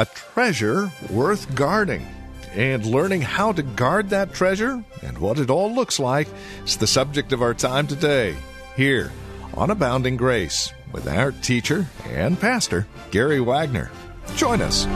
A 0.00 0.06
treasure 0.06 0.90
worth 1.10 1.54
guarding. 1.54 2.06
And 2.54 2.86
learning 2.86 3.20
how 3.20 3.52
to 3.52 3.62
guard 3.62 4.08
that 4.08 4.32
treasure 4.32 4.82
and 5.02 5.18
what 5.18 5.38
it 5.38 5.50
all 5.50 5.74
looks 5.74 6.00
like 6.00 6.26
is 6.64 6.78
the 6.78 6.86
subject 6.86 7.34
of 7.34 7.42
our 7.42 7.52
time 7.52 7.86
today, 7.86 8.34
here 8.76 9.12
on 9.52 9.68
Abounding 9.68 10.16
Grace, 10.16 10.72
with 10.90 11.06
our 11.06 11.32
teacher 11.32 11.86
and 12.06 12.40
pastor, 12.40 12.86
Gary 13.10 13.40
Wagner. 13.40 13.90
Join 14.36 14.62
us. 14.62 14.86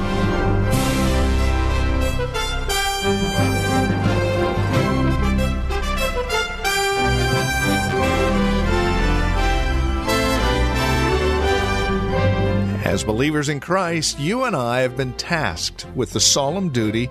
As 12.94 13.02
believers 13.02 13.48
in 13.48 13.58
Christ, 13.58 14.20
you 14.20 14.44
and 14.44 14.54
I 14.54 14.82
have 14.82 14.96
been 14.96 15.14
tasked 15.14 15.84
with 15.96 16.12
the 16.12 16.20
solemn 16.20 16.68
duty 16.68 17.10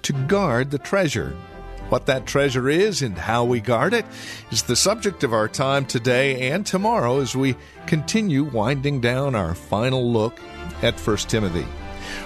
to 0.00 0.14
guard 0.14 0.70
the 0.70 0.78
treasure. 0.78 1.36
What 1.90 2.06
that 2.06 2.24
treasure 2.24 2.70
is 2.70 3.02
and 3.02 3.18
how 3.18 3.44
we 3.44 3.60
guard 3.60 3.92
it 3.92 4.06
is 4.50 4.62
the 4.62 4.74
subject 4.74 5.24
of 5.24 5.34
our 5.34 5.46
time 5.46 5.84
today 5.84 6.50
and 6.50 6.64
tomorrow 6.64 7.20
as 7.20 7.36
we 7.36 7.56
continue 7.86 8.42
winding 8.42 9.02
down 9.02 9.34
our 9.34 9.54
final 9.54 10.10
look 10.10 10.40
at 10.80 10.98
1 10.98 11.16
Timothy. 11.18 11.66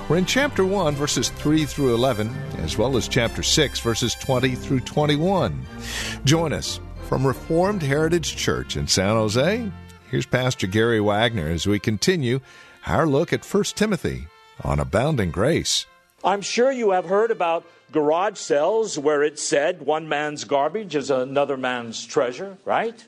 We're 0.08 0.18
in 0.18 0.24
chapter 0.24 0.64
1, 0.64 0.94
verses 0.94 1.28
3 1.28 1.64
through 1.64 1.96
11, 1.96 2.28
as 2.58 2.78
well 2.78 2.96
as 2.96 3.08
chapter 3.08 3.42
6, 3.42 3.80
verses 3.80 4.14
20 4.14 4.54
through 4.54 4.78
21. 4.78 5.60
Join 6.24 6.52
us 6.52 6.78
from 7.08 7.26
Reformed 7.26 7.82
Heritage 7.82 8.36
Church 8.36 8.76
in 8.76 8.86
San 8.86 9.16
Jose. 9.16 9.72
Here's 10.08 10.26
Pastor 10.26 10.68
Gary 10.68 11.00
Wagner 11.00 11.48
as 11.48 11.66
we 11.66 11.80
continue 11.80 12.38
our 12.86 13.06
look 13.06 13.32
at 13.32 13.44
1 13.44 13.64
Timothy 13.74 14.26
on 14.62 14.80
abounding 14.80 15.30
grace. 15.30 15.86
I'm 16.24 16.40
sure 16.40 16.70
you 16.70 16.90
have 16.90 17.06
heard 17.06 17.30
about 17.30 17.66
garage 17.90 18.38
sales 18.38 18.98
where 18.98 19.22
it 19.22 19.38
said 19.38 19.82
one 19.82 20.08
man's 20.08 20.44
garbage 20.44 20.94
is 20.94 21.10
another 21.10 21.56
man's 21.56 22.06
treasure, 22.06 22.58
right? 22.64 23.04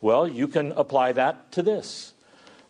Well, 0.00 0.26
you 0.26 0.48
can 0.48 0.72
apply 0.72 1.12
that 1.12 1.52
to 1.52 1.62
this. 1.62 2.12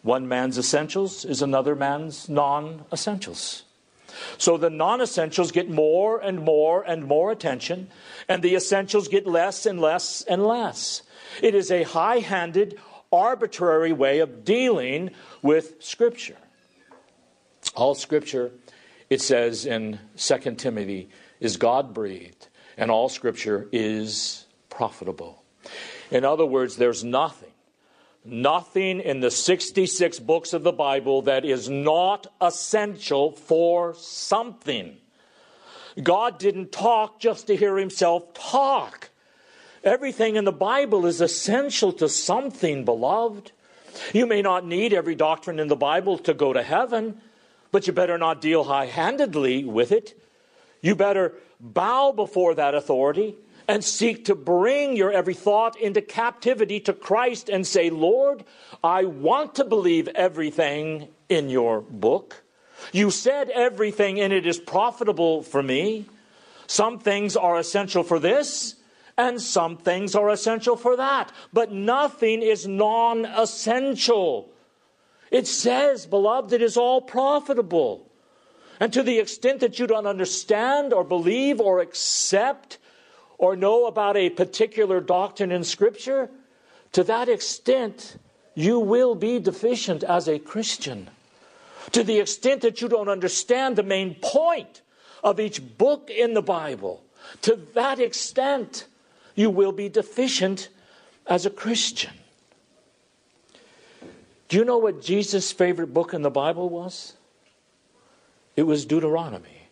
One 0.02 0.26
man's 0.26 0.58
essentials 0.58 1.24
is 1.24 1.42
another 1.42 1.74
man's 1.74 2.28
non 2.28 2.84
essentials. 2.92 3.62
So 4.36 4.56
the 4.56 4.70
non 4.70 5.00
essentials 5.00 5.52
get 5.52 5.70
more 5.70 6.18
and 6.18 6.40
more 6.40 6.82
and 6.82 7.04
more 7.04 7.30
attention, 7.30 7.88
and 8.28 8.42
the 8.42 8.54
essentials 8.54 9.08
get 9.08 9.26
less 9.26 9.64
and 9.64 9.80
less 9.80 10.22
and 10.22 10.44
less. 10.44 11.02
It 11.40 11.54
is 11.54 11.70
a 11.70 11.84
high 11.84 12.18
handed, 12.18 12.78
arbitrary 13.12 13.92
way 13.92 14.20
of 14.20 14.44
dealing 14.44 15.10
with 15.42 15.82
Scripture. 15.82 16.36
All 17.74 17.94
Scripture, 17.94 18.50
it 19.10 19.20
says 19.20 19.66
in 19.66 19.98
2 20.16 20.54
Timothy, 20.56 21.08
is 21.40 21.56
God 21.56 21.92
breathed, 21.92 22.48
and 22.76 22.90
all 22.90 23.08
Scripture 23.08 23.68
is 23.72 24.46
profitable. 24.70 25.42
In 26.10 26.24
other 26.24 26.46
words, 26.46 26.76
there's 26.76 27.04
nothing, 27.04 27.52
nothing 28.24 29.00
in 29.00 29.20
the 29.20 29.30
66 29.30 30.18
books 30.20 30.52
of 30.52 30.62
the 30.62 30.72
Bible 30.72 31.22
that 31.22 31.44
is 31.44 31.68
not 31.68 32.26
essential 32.40 33.32
for 33.32 33.94
something. 33.94 34.96
God 36.02 36.38
didn't 36.38 36.72
talk 36.72 37.20
just 37.20 37.46
to 37.48 37.56
hear 37.56 37.76
himself 37.76 38.32
talk. 38.34 39.10
Everything 39.84 40.36
in 40.36 40.44
the 40.44 40.52
Bible 40.52 41.06
is 41.06 41.20
essential 41.20 41.92
to 41.94 42.08
something, 42.08 42.84
beloved. 42.84 43.52
You 44.12 44.26
may 44.26 44.40
not 44.40 44.64
need 44.64 44.92
every 44.92 45.14
doctrine 45.14 45.58
in 45.58 45.68
the 45.68 45.76
Bible 45.76 46.18
to 46.18 46.34
go 46.34 46.52
to 46.52 46.62
heaven, 46.62 47.20
but 47.72 47.86
you 47.86 47.92
better 47.92 48.16
not 48.16 48.40
deal 48.40 48.64
high 48.64 48.86
handedly 48.86 49.64
with 49.64 49.92
it. 49.92 50.18
You 50.80 50.94
better 50.94 51.34
bow 51.60 52.12
before 52.12 52.54
that 52.54 52.74
authority 52.74 53.36
and 53.68 53.84
seek 53.84 54.24
to 54.26 54.34
bring 54.34 54.96
your 54.96 55.12
every 55.12 55.34
thought 55.34 55.78
into 55.78 56.02
captivity 56.02 56.80
to 56.80 56.92
Christ 56.92 57.48
and 57.48 57.66
say, 57.66 57.90
Lord, 57.90 58.44
I 58.82 59.04
want 59.04 59.54
to 59.56 59.64
believe 59.64 60.08
everything 60.08 61.08
in 61.28 61.48
your 61.48 61.80
book. 61.80 62.42
You 62.92 63.10
said 63.10 63.50
everything 63.50 64.18
in 64.18 64.32
it 64.32 64.46
is 64.46 64.58
profitable 64.58 65.42
for 65.42 65.62
me. 65.62 66.06
Some 66.66 66.98
things 66.98 67.36
are 67.36 67.58
essential 67.58 68.02
for 68.02 68.18
this, 68.18 68.76
and 69.16 69.40
some 69.40 69.76
things 69.76 70.14
are 70.14 70.30
essential 70.30 70.76
for 70.76 70.96
that. 70.96 71.32
But 71.52 71.72
nothing 71.72 72.42
is 72.42 72.66
non 72.66 73.24
essential. 73.24 74.50
It 75.30 75.46
says, 75.46 76.06
beloved, 76.06 76.52
it 76.52 76.62
is 76.62 76.76
all 76.76 77.00
profitable. 77.00 78.10
And 78.80 78.92
to 78.92 79.02
the 79.02 79.18
extent 79.18 79.60
that 79.60 79.78
you 79.78 79.86
don't 79.86 80.06
understand 80.06 80.92
or 80.92 81.04
believe 81.04 81.60
or 81.60 81.80
accept 81.80 82.78
or 83.38 83.56
know 83.56 83.86
about 83.86 84.16
a 84.16 84.30
particular 84.30 85.00
doctrine 85.00 85.52
in 85.52 85.64
Scripture, 85.64 86.30
to 86.92 87.04
that 87.04 87.28
extent, 87.28 88.16
you 88.54 88.78
will 88.78 89.14
be 89.14 89.38
deficient 89.38 90.04
as 90.04 90.28
a 90.28 90.38
Christian. 90.38 91.08
To 91.92 92.04
the 92.04 92.18
extent 92.18 92.60
that 92.62 92.80
you 92.80 92.88
don't 92.88 93.08
understand 93.08 93.76
the 93.76 93.82
main 93.82 94.16
point 94.16 94.82
of 95.24 95.40
each 95.40 95.76
book 95.78 96.10
in 96.10 96.34
the 96.34 96.42
Bible, 96.42 97.02
to 97.42 97.56
that 97.74 97.98
extent, 98.00 98.86
you 99.34 99.50
will 99.50 99.72
be 99.72 99.88
deficient 99.88 100.68
as 101.26 101.46
a 101.46 101.50
Christian. 101.50 102.12
Do 104.48 104.58
you 104.58 104.64
know 104.64 104.78
what 104.78 105.00
Jesus' 105.00 105.50
favorite 105.52 105.94
book 105.94 106.12
in 106.12 106.22
the 106.22 106.30
Bible 106.30 106.68
was? 106.68 107.14
It 108.54 108.64
was 108.64 108.84
Deuteronomy. 108.84 109.68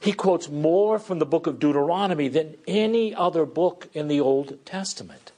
He 0.00 0.12
quotes 0.12 0.48
more 0.48 0.98
from 0.98 1.18
the 1.18 1.24
book 1.24 1.46
of 1.46 1.58
Deuteronomy 1.58 2.28
than 2.28 2.56
any 2.66 3.14
other 3.14 3.46
book 3.46 3.88
in 3.94 4.08
the 4.08 4.20
Old 4.20 4.66
Testament. 4.66 5.32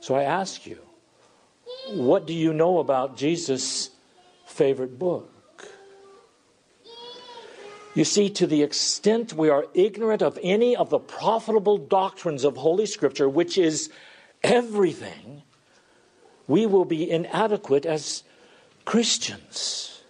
So 0.00 0.14
I 0.14 0.22
ask 0.22 0.64
you, 0.66 0.78
what 1.88 2.26
do 2.26 2.32
you 2.32 2.52
know 2.52 2.78
about 2.78 3.16
Jesus' 3.16 3.90
favorite 4.46 4.98
book? 4.98 5.30
You 7.96 8.04
see, 8.04 8.28
to 8.28 8.46
the 8.46 8.62
extent 8.62 9.32
we 9.32 9.48
are 9.48 9.64
ignorant 9.72 10.20
of 10.20 10.38
any 10.42 10.76
of 10.76 10.90
the 10.90 10.98
profitable 10.98 11.78
doctrines 11.78 12.44
of 12.44 12.58
Holy 12.58 12.84
Scripture, 12.84 13.26
which 13.26 13.56
is 13.56 13.88
everything, 14.42 15.40
we 16.46 16.66
will 16.66 16.84
be 16.84 17.10
inadequate 17.10 17.86
as 17.86 18.22
Christians. 18.84 20.02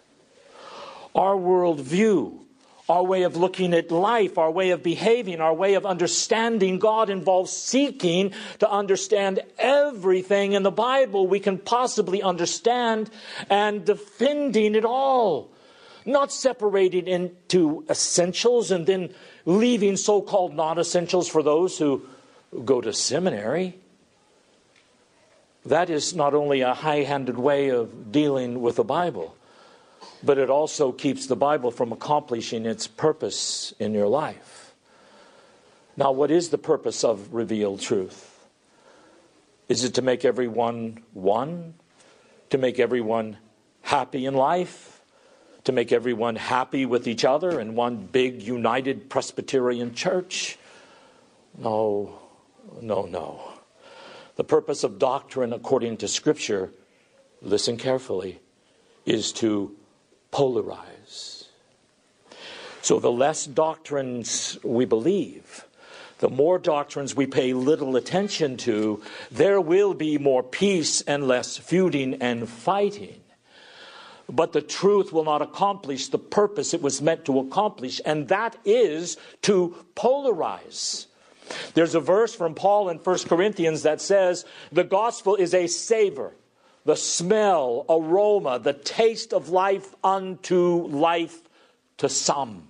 Our 1.14 1.36
worldview, 1.36 2.40
our 2.88 3.04
way 3.04 3.22
of 3.22 3.36
looking 3.36 3.72
at 3.72 3.92
life, 3.92 4.36
our 4.36 4.50
way 4.50 4.70
of 4.70 4.82
behaving, 4.82 5.40
our 5.40 5.54
way 5.54 5.74
of 5.74 5.86
understanding 5.86 6.80
God 6.80 7.08
involves 7.08 7.52
seeking 7.52 8.32
to 8.58 8.68
understand 8.68 9.38
everything 9.58 10.54
in 10.54 10.64
the 10.64 10.72
Bible 10.72 11.28
we 11.28 11.38
can 11.38 11.56
possibly 11.56 12.20
understand 12.20 13.10
and 13.48 13.84
defending 13.84 14.74
it 14.74 14.84
all 14.84 15.52
not 16.06 16.32
separating 16.32 17.06
into 17.06 17.84
essentials 17.90 18.70
and 18.70 18.86
then 18.86 19.12
leaving 19.44 19.96
so 19.96 20.22
called 20.22 20.54
non 20.54 20.78
essentials 20.78 21.28
for 21.28 21.42
those 21.42 21.78
who 21.78 22.06
go 22.64 22.80
to 22.80 22.92
seminary. 22.92 23.78
That 25.64 25.90
is 25.90 26.14
not 26.14 26.32
only 26.32 26.60
a 26.60 26.74
high 26.74 27.02
handed 27.02 27.38
way 27.38 27.70
of 27.70 28.12
dealing 28.12 28.62
with 28.62 28.76
the 28.76 28.84
Bible, 28.84 29.36
but 30.22 30.38
it 30.38 30.48
also 30.48 30.92
keeps 30.92 31.26
the 31.26 31.36
Bible 31.36 31.72
from 31.72 31.92
accomplishing 31.92 32.66
its 32.66 32.86
purpose 32.86 33.74
in 33.80 33.92
your 33.92 34.06
life. 34.06 34.74
Now, 35.96 36.12
what 36.12 36.30
is 36.30 36.50
the 36.50 36.58
purpose 36.58 37.02
of 37.02 37.34
revealed 37.34 37.80
truth? 37.80 38.38
Is 39.68 39.82
it 39.82 39.94
to 39.94 40.02
make 40.02 40.24
everyone 40.24 41.02
one? 41.12 41.74
To 42.50 42.58
make 42.58 42.78
everyone 42.78 43.38
happy 43.82 44.26
in 44.26 44.34
life? 44.34 44.95
To 45.66 45.72
make 45.72 45.90
everyone 45.90 46.36
happy 46.36 46.86
with 46.86 47.08
each 47.08 47.24
other 47.24 47.60
in 47.60 47.74
one 47.74 47.96
big 48.06 48.40
united 48.40 49.10
Presbyterian 49.10 49.94
church. 49.94 50.58
No, 51.58 52.20
no, 52.80 53.02
no. 53.02 53.52
The 54.36 54.44
purpose 54.44 54.84
of 54.84 55.00
doctrine 55.00 55.52
according 55.52 55.96
to 55.98 56.08
Scripture, 56.08 56.70
listen 57.42 57.76
carefully, 57.76 58.40
is 59.04 59.32
to 59.32 59.74
polarize. 60.32 61.46
So 62.80 63.00
the 63.00 63.10
less 63.10 63.44
doctrines 63.44 64.58
we 64.62 64.84
believe, 64.84 65.64
the 66.18 66.30
more 66.30 66.60
doctrines 66.60 67.16
we 67.16 67.26
pay 67.26 67.54
little 67.54 67.96
attention 67.96 68.56
to, 68.58 69.02
there 69.32 69.60
will 69.60 69.94
be 69.94 70.16
more 70.16 70.44
peace 70.44 71.00
and 71.00 71.26
less 71.26 71.56
feuding 71.56 72.22
and 72.22 72.48
fighting. 72.48 73.20
But 74.28 74.52
the 74.52 74.62
truth 74.62 75.12
will 75.12 75.24
not 75.24 75.42
accomplish 75.42 76.08
the 76.08 76.18
purpose 76.18 76.74
it 76.74 76.82
was 76.82 77.00
meant 77.00 77.24
to 77.26 77.38
accomplish, 77.38 78.00
and 78.04 78.28
that 78.28 78.56
is 78.64 79.16
to 79.42 79.76
polarize. 79.94 81.06
There's 81.74 81.94
a 81.94 82.00
verse 82.00 82.34
from 82.34 82.54
Paul 82.54 82.88
in 82.88 82.98
1 82.98 83.18
Corinthians 83.20 83.82
that 83.82 84.00
says, 84.00 84.44
The 84.72 84.82
gospel 84.82 85.36
is 85.36 85.54
a 85.54 85.68
savor, 85.68 86.34
the 86.84 86.96
smell, 86.96 87.84
aroma, 87.88 88.58
the 88.58 88.72
taste 88.72 89.32
of 89.32 89.50
life 89.50 89.94
unto 90.02 90.86
life 90.88 91.42
to 91.98 92.08
some 92.08 92.68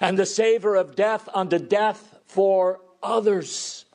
and 0.00 0.18
the 0.18 0.26
savor 0.26 0.76
of 0.76 0.96
death 0.96 1.28
unto 1.32 1.58
death 1.58 2.18
for 2.26 2.80
others. 3.02 3.85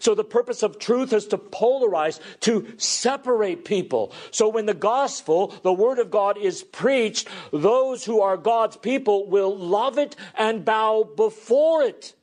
So 0.00 0.14
the 0.14 0.24
purpose 0.24 0.62
of 0.62 0.78
truth 0.78 1.12
is 1.12 1.26
to 1.26 1.38
polarize, 1.38 2.20
to 2.40 2.66
separate 2.76 3.64
people. 3.64 4.12
So 4.30 4.48
when 4.48 4.66
the 4.66 4.74
gospel, 4.74 5.54
the 5.62 5.72
word 5.72 5.98
of 5.98 6.10
God 6.10 6.38
is 6.38 6.62
preached, 6.62 7.28
those 7.52 8.04
who 8.04 8.20
are 8.20 8.36
God's 8.36 8.76
people 8.76 9.26
will 9.26 9.56
love 9.56 9.98
it 9.98 10.16
and 10.36 10.64
bow 10.64 11.04
before 11.16 11.82
it. 11.82 12.14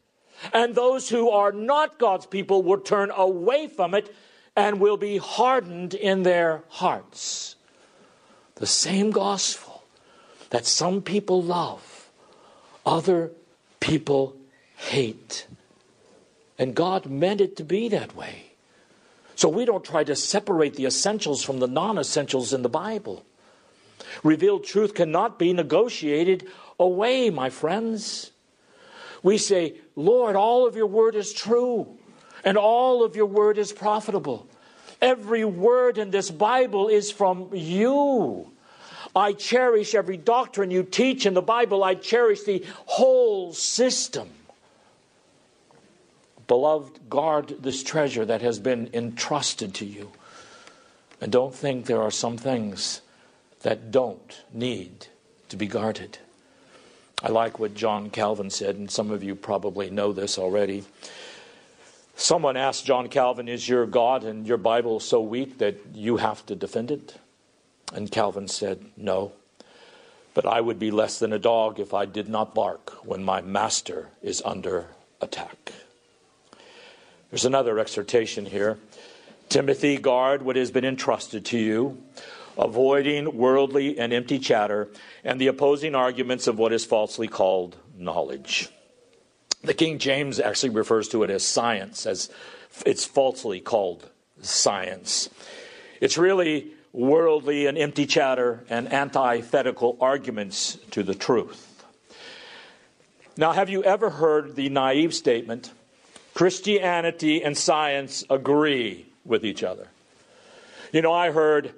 And 0.53 0.75
those 0.75 1.09
who 1.09 1.29
are 1.29 1.51
not 1.51 1.97
God's 1.97 2.25
people 2.25 2.63
will 2.63 2.79
turn 2.79 3.11
away 3.11 3.67
from 3.67 3.93
it 3.93 4.13
and 4.55 4.79
will 4.79 4.97
be 4.97 5.17
hardened 5.17 5.93
in 5.93 6.23
their 6.23 6.63
hearts. 6.67 7.55
The 8.55 8.65
same 8.65 9.11
gospel 9.11 9.83
that 10.49 10.65
some 10.65 11.01
people 11.01 11.41
love 11.43 12.09
other 12.85 13.31
people 13.79 14.35
hate. 14.77 15.45
And 16.57 16.75
God 16.75 17.05
meant 17.05 17.41
it 17.41 17.55
to 17.57 17.63
be 17.63 17.87
that 17.89 18.15
way. 18.15 18.53
So 19.35 19.47
we 19.49 19.65
don't 19.65 19.83
try 19.83 20.03
to 20.03 20.15
separate 20.15 20.75
the 20.75 20.85
essentials 20.85 21.43
from 21.43 21.59
the 21.59 21.67
non 21.67 21.97
essentials 21.99 22.53
in 22.53 22.63
the 22.63 22.69
Bible. 22.69 23.23
Revealed 24.23 24.63
truth 24.63 24.93
cannot 24.93 25.37
be 25.37 25.53
negotiated 25.53 26.47
away, 26.79 27.29
my 27.29 27.49
friends. 27.49 28.31
We 29.21 29.37
say, 29.37 29.75
Lord, 29.95 30.35
all 30.35 30.65
of 30.65 30.75
your 30.75 30.87
word 30.87 31.15
is 31.15 31.33
true, 31.33 31.97
and 32.43 32.57
all 32.57 33.03
of 33.03 33.15
your 33.15 33.25
word 33.25 33.57
is 33.57 33.71
profitable. 33.71 34.47
Every 35.01 35.45
word 35.45 35.97
in 35.97 36.11
this 36.11 36.31
Bible 36.31 36.87
is 36.87 37.11
from 37.11 37.49
you. 37.53 38.51
I 39.15 39.33
cherish 39.33 39.95
every 39.95 40.17
doctrine 40.17 40.71
you 40.71 40.83
teach 40.83 41.25
in 41.25 41.33
the 41.33 41.41
Bible. 41.41 41.83
I 41.83 41.95
cherish 41.95 42.43
the 42.43 42.65
whole 42.85 43.53
system. 43.53 44.29
Beloved, 46.47 47.09
guard 47.09 47.55
this 47.61 47.83
treasure 47.83 48.25
that 48.25 48.41
has 48.41 48.59
been 48.59 48.89
entrusted 48.93 49.73
to 49.75 49.85
you. 49.85 50.11
And 51.19 51.31
don't 51.31 51.53
think 51.53 51.85
there 51.85 52.01
are 52.01 52.11
some 52.11 52.37
things 52.37 53.01
that 53.61 53.91
don't 53.91 54.43
need 54.53 55.07
to 55.49 55.57
be 55.57 55.67
guarded. 55.67 56.19
I 57.21 57.29
like 57.29 57.57
what 57.57 57.73
John 57.73 58.09
Calvin 58.11 58.49
said, 58.49 58.75
and 58.75 58.91
some 58.91 59.09
of 59.09 59.23
you 59.23 59.33
probably 59.33 59.89
know 59.89 60.13
this 60.13 60.37
already. 60.37 60.83
Someone 62.15 62.55
asked 62.55 62.85
John 62.85 63.09
Calvin, 63.09 63.47
Is 63.47 63.67
your 63.67 63.85
God 63.85 64.23
and 64.23 64.47
your 64.47 64.57
Bible 64.57 64.99
so 64.99 65.21
weak 65.21 65.57
that 65.57 65.77
you 65.93 66.17
have 66.17 66.45
to 66.45 66.55
defend 66.55 66.91
it? 66.91 67.15
And 67.93 68.11
Calvin 68.11 68.47
said, 68.47 68.85
No. 68.95 69.33
But 70.33 70.45
I 70.45 70.61
would 70.61 70.77
be 70.77 70.91
less 70.91 71.17
than 71.17 71.33
a 71.33 71.39
dog 71.39 71.79
if 71.79 71.93
I 71.93 72.05
did 72.05 72.29
not 72.29 72.53
bark 72.53 72.91
when 73.03 73.23
my 73.23 73.41
master 73.41 74.09
is 74.21 74.41
under 74.45 74.87
attack. 75.19 75.73
There's 77.29 77.45
another 77.45 77.77
exhortation 77.77 78.45
here. 78.45 78.77
Timothy, 79.49 79.97
guard 79.97 80.41
what 80.41 80.55
has 80.55 80.71
been 80.71 80.85
entrusted 80.85 81.45
to 81.45 81.57
you, 81.57 82.01
avoiding 82.57 83.37
worldly 83.37 83.99
and 83.99 84.13
empty 84.13 84.39
chatter 84.39 84.89
and 85.23 85.39
the 85.39 85.47
opposing 85.47 85.93
arguments 85.93 86.47
of 86.47 86.57
what 86.57 86.71
is 86.71 86.85
falsely 86.85 87.27
called 87.27 87.75
knowledge. 87.97 88.69
The 89.61 89.73
King 89.73 89.99
James 89.99 90.39
actually 90.39 90.69
refers 90.69 91.09
to 91.09 91.23
it 91.23 91.29
as 91.29 91.43
science, 91.43 92.05
as 92.05 92.29
it's 92.85 93.05
falsely 93.05 93.59
called 93.59 94.09
science. 94.41 95.29
It's 95.99 96.17
really 96.17 96.71
worldly 96.93 97.65
and 97.65 97.77
empty 97.77 98.05
chatter 98.05 98.63
and 98.69 98.91
antithetical 98.93 99.97
arguments 99.99 100.77
to 100.91 101.03
the 101.03 101.15
truth. 101.15 101.83
Now, 103.35 103.51
have 103.51 103.69
you 103.69 103.83
ever 103.83 104.09
heard 104.09 104.55
the 104.55 104.69
naive 104.69 105.13
statement 105.13 105.71
Christianity 106.37 107.43
and 107.43 107.57
science 107.57 108.23
agree 108.29 109.07
with 109.25 109.43
each 109.43 109.63
other? 109.63 109.87
You 110.93 111.01
know, 111.01 111.11
I 111.11 111.31
heard 111.31 111.73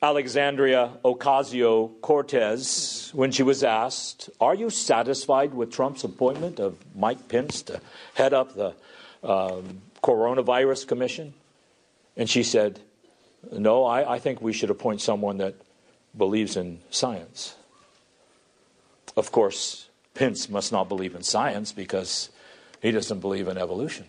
Alexandria 0.00 0.92
Ocasio 1.04 2.00
Cortez 2.00 3.10
when 3.12 3.32
she 3.32 3.42
was 3.42 3.64
asked, 3.64 4.30
Are 4.40 4.54
you 4.54 4.70
satisfied 4.70 5.52
with 5.52 5.72
Trump's 5.72 6.04
appointment 6.04 6.60
of 6.60 6.78
Mike 6.94 7.26
Pence 7.28 7.62
to 7.62 7.80
head 8.14 8.32
up 8.32 8.54
the 8.54 8.74
um, 9.24 9.82
Coronavirus 10.00 10.86
Commission? 10.86 11.34
And 12.16 12.30
she 12.30 12.44
said, 12.44 12.78
no, 13.50 13.84
I, 13.84 14.14
I 14.14 14.18
think 14.20 14.40
we 14.40 14.52
should 14.52 14.70
appoint 14.70 15.00
someone 15.00 15.38
that 15.38 15.56
believes 16.16 16.56
in 16.56 16.78
science. 16.88 17.56
Of 19.16 19.32
course, 19.32 19.88
Pence 20.14 20.48
must 20.48 20.70
not 20.70 20.88
believe 20.88 21.16
in 21.16 21.24
science 21.24 21.72
because 21.72 22.30
he 22.84 22.90
doesn't 22.90 23.20
believe 23.20 23.48
in 23.48 23.56
evolution. 23.56 24.04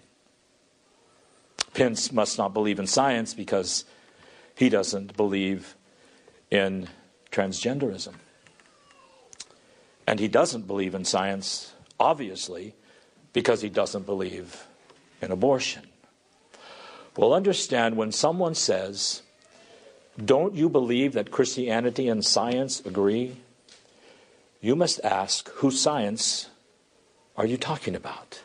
Pence 1.74 2.12
must 2.12 2.38
not 2.38 2.54
believe 2.54 2.78
in 2.78 2.88
science 2.88 3.34
because 3.34 3.86
he 4.54 4.68
doesn't 4.68 5.16
believe 5.16 5.78
in 6.52 6.90
transgenderism. 7.32 8.16
And 10.06 10.20
he 10.20 10.28
doesn't 10.28 10.68
believe 10.68 10.94
in 10.94 11.06
science, 11.06 11.72
obviously, 12.02 12.76
because 13.32 13.62
he 13.62 13.70
doesn't 13.70 14.06
believe 14.06 14.68
in 15.22 15.32
abortion. 15.32 15.84
Well, 17.16 17.34
understand 17.34 17.96
when 17.96 18.12
someone 18.12 18.56
says, 18.56 19.22
don't 20.24 20.54
you 20.54 20.68
believe 20.68 21.14
that 21.14 21.32
Christianity 21.32 22.10
and 22.10 22.26
science 22.26 22.82
agree? 22.82 23.38
You 24.60 24.76
must 24.76 25.00
ask, 25.02 25.48
whose 25.52 25.80
science 25.80 26.50
are 27.38 27.46
you 27.46 27.56
talking 27.56 27.96
about? 27.96 28.42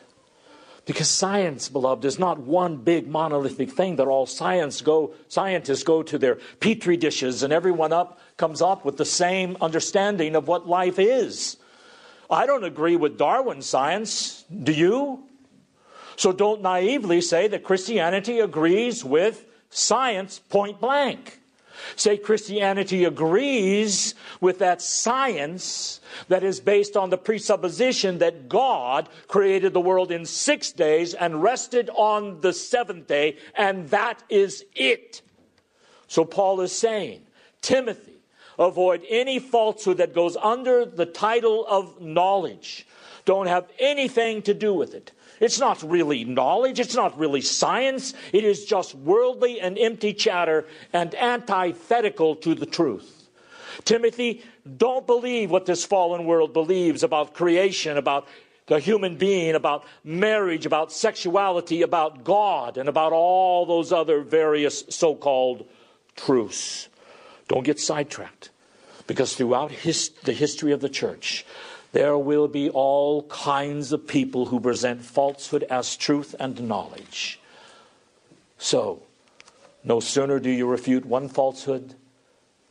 Because 0.91 1.09
science, 1.09 1.69
beloved, 1.69 2.03
is 2.03 2.19
not 2.19 2.39
one 2.39 2.75
big 2.75 3.07
monolithic 3.07 3.71
thing 3.71 3.95
that 3.95 4.07
all 4.07 4.25
science 4.25 4.81
go, 4.81 5.13
scientists 5.29 5.83
go 5.83 6.03
to 6.03 6.17
their 6.17 6.35
petri 6.59 6.97
dishes 6.97 7.43
and 7.43 7.53
everyone 7.53 7.93
up 7.93 8.19
comes 8.35 8.61
up 8.61 8.83
with 8.83 8.97
the 8.97 9.05
same 9.05 9.55
understanding 9.61 10.35
of 10.35 10.49
what 10.49 10.67
life 10.67 10.99
is. 10.99 11.55
I 12.29 12.45
don't 12.45 12.65
agree 12.65 12.97
with 12.97 13.17
Darwin's 13.17 13.67
science. 13.67 14.43
Do 14.51 14.73
you? 14.73 15.23
So 16.17 16.33
don't 16.33 16.61
naively 16.61 17.21
say 17.21 17.47
that 17.47 17.63
Christianity 17.63 18.41
agrees 18.41 19.01
with 19.01 19.45
science 19.69 20.39
point 20.39 20.81
blank 20.81 21.39
say 21.95 22.17
Christianity 22.17 23.03
agrees 23.05 24.15
with 24.39 24.59
that 24.59 24.81
science 24.81 25.99
that 26.27 26.43
is 26.43 26.59
based 26.59 26.97
on 26.97 27.09
the 27.09 27.17
presupposition 27.17 28.17
that 28.19 28.49
God 28.49 29.09
created 29.27 29.73
the 29.73 29.81
world 29.81 30.11
in 30.11 30.25
six 30.25 30.71
days 30.71 31.13
and 31.13 31.41
rested 31.41 31.89
on 31.93 32.41
the 32.41 32.53
seventh 32.53 33.07
day, 33.07 33.37
and 33.55 33.89
that 33.89 34.23
is 34.29 34.65
it. 34.75 35.21
So 36.07 36.25
Paul 36.25 36.61
is 36.61 36.71
saying, 36.71 37.21
Timothy, 37.61 38.19
avoid 38.59 39.03
any 39.09 39.39
falsehood 39.39 39.97
that 39.97 40.13
goes 40.13 40.35
under 40.37 40.85
the 40.85 41.05
title 41.05 41.65
of 41.67 42.01
knowledge. 42.01 42.85
Don't 43.25 43.47
have 43.47 43.69
anything 43.79 44.41
to 44.43 44.53
do 44.53 44.73
with 44.73 44.93
it. 44.93 45.11
It's 45.41 45.59
not 45.59 45.81
really 45.83 46.23
knowledge, 46.23 46.79
it's 46.79 46.95
not 46.95 47.17
really 47.17 47.41
science, 47.41 48.13
it 48.31 48.43
is 48.43 48.63
just 48.63 48.95
worldly 48.95 49.59
and 49.59 49.77
empty 49.77 50.13
chatter 50.13 50.67
and 50.93 51.13
antithetical 51.15 52.35
to 52.37 52.55
the 52.55 52.67
truth. 52.67 53.27
Timothy, 53.83 54.43
don't 54.77 55.07
believe 55.07 55.49
what 55.49 55.65
this 55.65 55.83
fallen 55.83 56.25
world 56.25 56.53
believes 56.53 57.01
about 57.01 57.33
creation, 57.33 57.97
about 57.97 58.27
the 58.67 58.79
human 58.79 59.17
being, 59.17 59.55
about 59.55 59.83
marriage, 60.03 60.67
about 60.67 60.91
sexuality, 60.91 61.81
about 61.81 62.23
God, 62.23 62.77
and 62.77 62.87
about 62.87 63.11
all 63.11 63.65
those 63.65 63.91
other 63.91 64.21
various 64.21 64.83
so 64.89 65.15
called 65.15 65.67
truths. 66.15 66.87
Don't 67.47 67.63
get 67.63 67.79
sidetracked. 67.79 68.49
Because 69.07 69.35
throughout 69.35 69.71
his, 69.71 70.09
the 70.23 70.31
history 70.31 70.71
of 70.71 70.79
the 70.79 70.87
church, 70.87 71.45
there 71.91 72.17
will 72.17 72.47
be 72.47 72.69
all 72.69 73.23
kinds 73.23 73.91
of 73.91 74.07
people 74.07 74.45
who 74.45 74.59
present 74.59 75.03
falsehood 75.03 75.63
as 75.63 75.97
truth 75.97 76.35
and 76.39 76.67
knowledge. 76.67 77.39
So, 78.57 79.01
no 79.83 79.99
sooner 79.99 80.39
do 80.39 80.49
you 80.49 80.67
refute 80.67 81.05
one 81.05 81.27
falsehood 81.27 81.95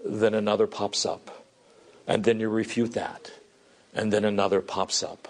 than 0.05 0.35
another 0.35 0.67
pops 0.67 1.05
up. 1.05 1.45
And 2.07 2.25
then 2.25 2.41
you 2.41 2.49
refute 2.49 2.93
that. 2.93 3.33
And 3.95 4.13
then 4.13 4.25
another 4.25 4.61
pops 4.61 5.03
up. 5.03 5.29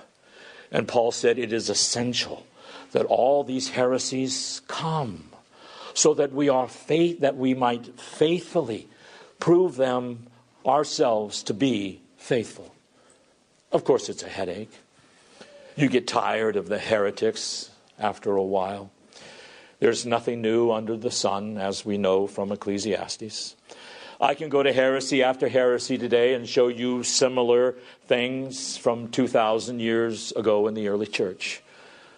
And 0.71 0.87
Paul 0.87 1.11
said 1.11 1.39
it 1.39 1.53
is 1.53 1.69
essential 1.69 2.47
that 2.93 3.07
all 3.07 3.43
these 3.43 3.71
heresies 3.71 4.61
come 4.69 5.25
so 5.95 6.15
that 6.15 6.33
we 6.33 6.49
are 6.49 6.69
faith 6.69 7.21
that 7.21 7.37
we 7.37 7.55
might 7.55 7.99
faithfully 7.99 8.89
prove 9.41 9.77
them 9.77 10.27
ourselves 10.65 11.43
to 11.45 11.55
be 11.55 12.01
faithful. 12.17 12.75
Of 13.73 13.85
course 13.85 14.09
it's 14.09 14.23
a 14.23 14.29
headache. 14.29 14.73
You 15.77 15.89
get 15.89 16.07
tired 16.07 16.57
of 16.57 16.69
the 16.69 16.79
heretics 16.79 17.71
after 17.99 18.35
a 18.35 18.43
while. 18.43 18.91
There's 19.79 20.05
nothing 20.05 20.43
new 20.43 20.73
under 20.73 20.97
the 20.97 21.11
sun, 21.11 21.57
as 21.57 21.87
we 21.87 21.97
know 21.97 22.27
from 22.27 22.53
Ecclesiastes. 22.53 23.57
I 24.21 24.35
can 24.35 24.51
go 24.51 24.63
to 24.63 24.73
heresy 24.73 25.23
after 25.23 25.49
heresy 25.49 25.97
today 25.97 26.35
and 26.35 26.47
show 26.47 26.69
you 26.69 27.03
similar 27.03 27.77
things 28.07 28.77
from 28.77 29.09
2,000 29.09 29.81
years 29.81 30.33
ago 30.33 30.67
in 30.69 30.75
the 30.75 30.89
early 30.89 31.07
church. 31.07 31.63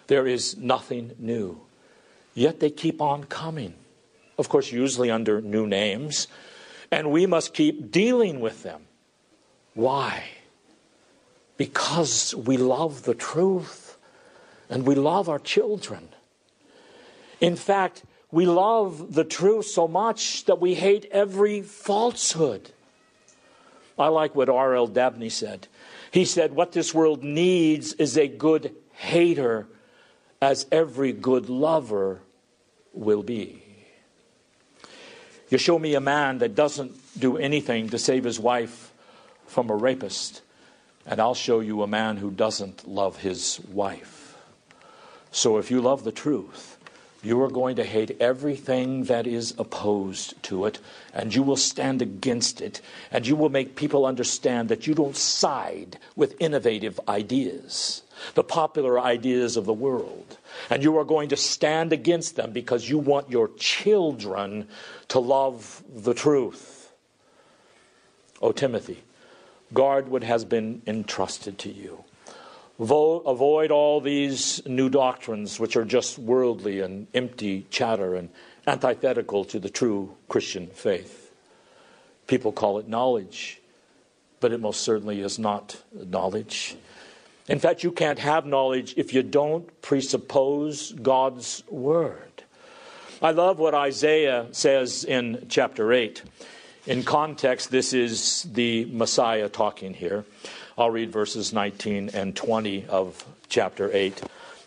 There 0.07 0.27
is 0.27 0.57
nothing 0.57 1.13
new. 1.17 1.61
Yet 2.33 2.59
they 2.59 2.71
keep 2.71 3.01
on 3.01 3.23
coming. 3.25 3.75
Of 4.37 4.49
course, 4.49 4.71
usually 4.71 5.09
under 5.09 5.39
new 5.39 5.65
names. 5.65 6.27
And 6.91 7.11
we 7.11 7.25
must 7.25 7.53
keep 7.53 7.91
dealing 7.91 8.41
with 8.41 8.63
them. 8.63 8.81
Why? 9.73 10.23
Because 11.57 12.33
we 12.35 12.57
love 12.57 13.03
the 13.03 13.13
truth 13.13 13.97
and 14.69 14.85
we 14.85 14.95
love 14.95 15.29
our 15.29 15.39
children. 15.39 16.09
In 17.39 17.55
fact, 17.55 18.03
we 18.31 18.45
love 18.45 19.13
the 19.13 19.23
truth 19.23 19.67
so 19.67 19.87
much 19.87 20.45
that 20.45 20.59
we 20.59 20.73
hate 20.73 21.05
every 21.11 21.61
falsehood. 21.61 22.71
I 23.97 24.07
like 24.07 24.33
what 24.35 24.49
R.L. 24.49 24.87
Dabney 24.87 25.29
said. 25.29 25.67
He 26.11 26.25
said, 26.25 26.53
What 26.53 26.71
this 26.71 26.93
world 26.93 27.23
needs 27.23 27.93
is 27.93 28.17
a 28.17 28.27
good 28.27 28.75
hater, 28.93 29.67
as 30.41 30.65
every 30.71 31.11
good 31.11 31.49
lover 31.49 32.21
will 32.93 33.23
be. 33.23 33.63
You 35.49 35.57
show 35.57 35.77
me 35.77 35.93
a 35.93 36.01
man 36.01 36.39
that 36.39 36.55
doesn't 36.55 37.19
do 37.19 37.37
anything 37.37 37.89
to 37.89 37.99
save 37.99 38.23
his 38.23 38.39
wife 38.39 38.91
from 39.45 39.69
a 39.69 39.75
rapist, 39.75 40.41
and 41.05 41.19
I'll 41.19 41.35
show 41.35 41.59
you 41.59 41.81
a 41.81 41.87
man 41.87 42.17
who 42.17 42.31
doesn't 42.31 42.87
love 42.87 43.17
his 43.17 43.59
wife. 43.71 44.37
So 45.31 45.57
if 45.57 45.71
you 45.71 45.81
love 45.81 46.03
the 46.03 46.11
truth, 46.11 46.77
you 47.23 47.41
are 47.41 47.49
going 47.49 47.77
to 47.77 47.85
hate 47.85 48.17
everything 48.19 49.05
that 49.05 49.25
is 49.25 49.53
opposed 49.57 50.41
to 50.43 50.65
it, 50.65 50.79
and 51.13 51.33
you 51.33 51.41
will 51.41 51.55
stand 51.55 52.01
against 52.01 52.59
it, 52.59 52.81
and 53.11 53.25
you 53.25 53.37
will 53.37 53.49
make 53.49 53.77
people 53.77 54.05
understand 54.05 54.67
that 54.67 54.87
you 54.87 54.93
don't 54.93 55.15
side 55.15 55.97
with 56.17 56.35
innovative 56.41 56.99
ideas, 57.07 58.03
the 58.33 58.43
popular 58.43 58.99
ideas 58.99 59.55
of 59.55 59.65
the 59.65 59.73
world. 59.73 60.37
And 60.69 60.83
you 60.83 60.97
are 60.97 61.05
going 61.05 61.29
to 61.29 61.37
stand 61.37 61.93
against 61.93 62.35
them 62.35 62.51
because 62.51 62.89
you 62.89 62.97
want 62.97 63.29
your 63.29 63.47
children 63.57 64.67
to 65.07 65.19
love 65.19 65.81
the 65.95 66.13
truth. 66.13 66.91
O 68.41 68.51
Timothy, 68.51 69.01
guard 69.73 70.07
what 70.07 70.23
has 70.23 70.45
been 70.45 70.81
entrusted 70.85 71.57
to 71.59 71.71
you. 71.71 72.03
Avoid 72.79 73.71
all 73.71 74.01
these 74.01 74.65
new 74.65 74.89
doctrines 74.89 75.59
which 75.59 75.75
are 75.75 75.85
just 75.85 76.17
worldly 76.19 76.81
and 76.81 77.07
empty 77.13 77.65
chatter 77.69 78.15
and 78.15 78.29
antithetical 78.67 79.45
to 79.45 79.59
the 79.59 79.69
true 79.69 80.15
Christian 80.27 80.67
faith. 80.67 81.31
People 82.27 82.51
call 82.51 82.79
it 82.79 82.87
knowledge, 82.87 83.61
but 84.39 84.51
it 84.51 84.59
most 84.59 84.81
certainly 84.81 85.21
is 85.21 85.37
not 85.37 85.81
knowledge. 85.93 86.75
In 87.47 87.59
fact, 87.59 87.83
you 87.83 87.91
can't 87.91 88.19
have 88.19 88.45
knowledge 88.45 88.93
if 88.97 89.13
you 89.13 89.21
don't 89.21 89.81
presuppose 89.81 90.93
God's 90.93 91.63
word. 91.69 92.43
I 93.21 93.31
love 93.31 93.59
what 93.59 93.73
Isaiah 93.73 94.47
says 94.51 95.03
in 95.03 95.45
chapter 95.49 95.93
8. 95.93 96.23
In 96.85 97.03
context, 97.03 97.71
this 97.71 97.93
is 97.93 98.43
the 98.43 98.83
Messiah 98.91 99.47
talking 99.47 99.93
here. 99.93 100.25
I'll 100.77 100.91
read 100.91 101.13
verses 101.13 101.53
19 101.53 102.09
and 102.13 102.35
20 102.35 102.87
of 102.87 103.25
chapter 103.47 103.89
8 103.93 104.21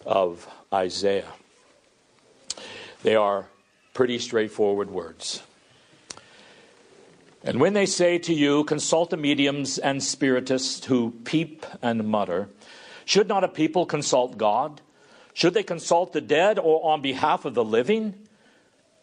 of 0.07 0.49
Isaiah. 0.73 1.31
They 3.03 3.17
are 3.17 3.49
pretty 3.93 4.19
straightforward 4.19 4.91
words. 4.91 5.43
And 7.45 7.61
when 7.61 7.75
they 7.75 7.85
say 7.85 8.17
to 8.21 8.33
you, 8.33 8.65
consult 8.65 9.11
the 9.11 9.19
mediums 9.19 9.77
and 9.77 10.03
spiritists 10.03 10.87
who 10.87 11.11
peep 11.25 11.67
and 11.83 12.09
mutter, 12.09 12.49
should 13.05 13.29
not 13.29 13.45
a 13.45 13.49
people 13.49 13.85
consult 13.85 14.39
God? 14.39 14.81
Should 15.35 15.53
they 15.53 15.63
consult 15.63 16.15
the 16.15 16.23
dead 16.23 16.59
or 16.59 16.83
on 16.83 17.03
behalf 17.03 17.45
of 17.45 17.53
the 17.53 17.65
living? 17.65 18.15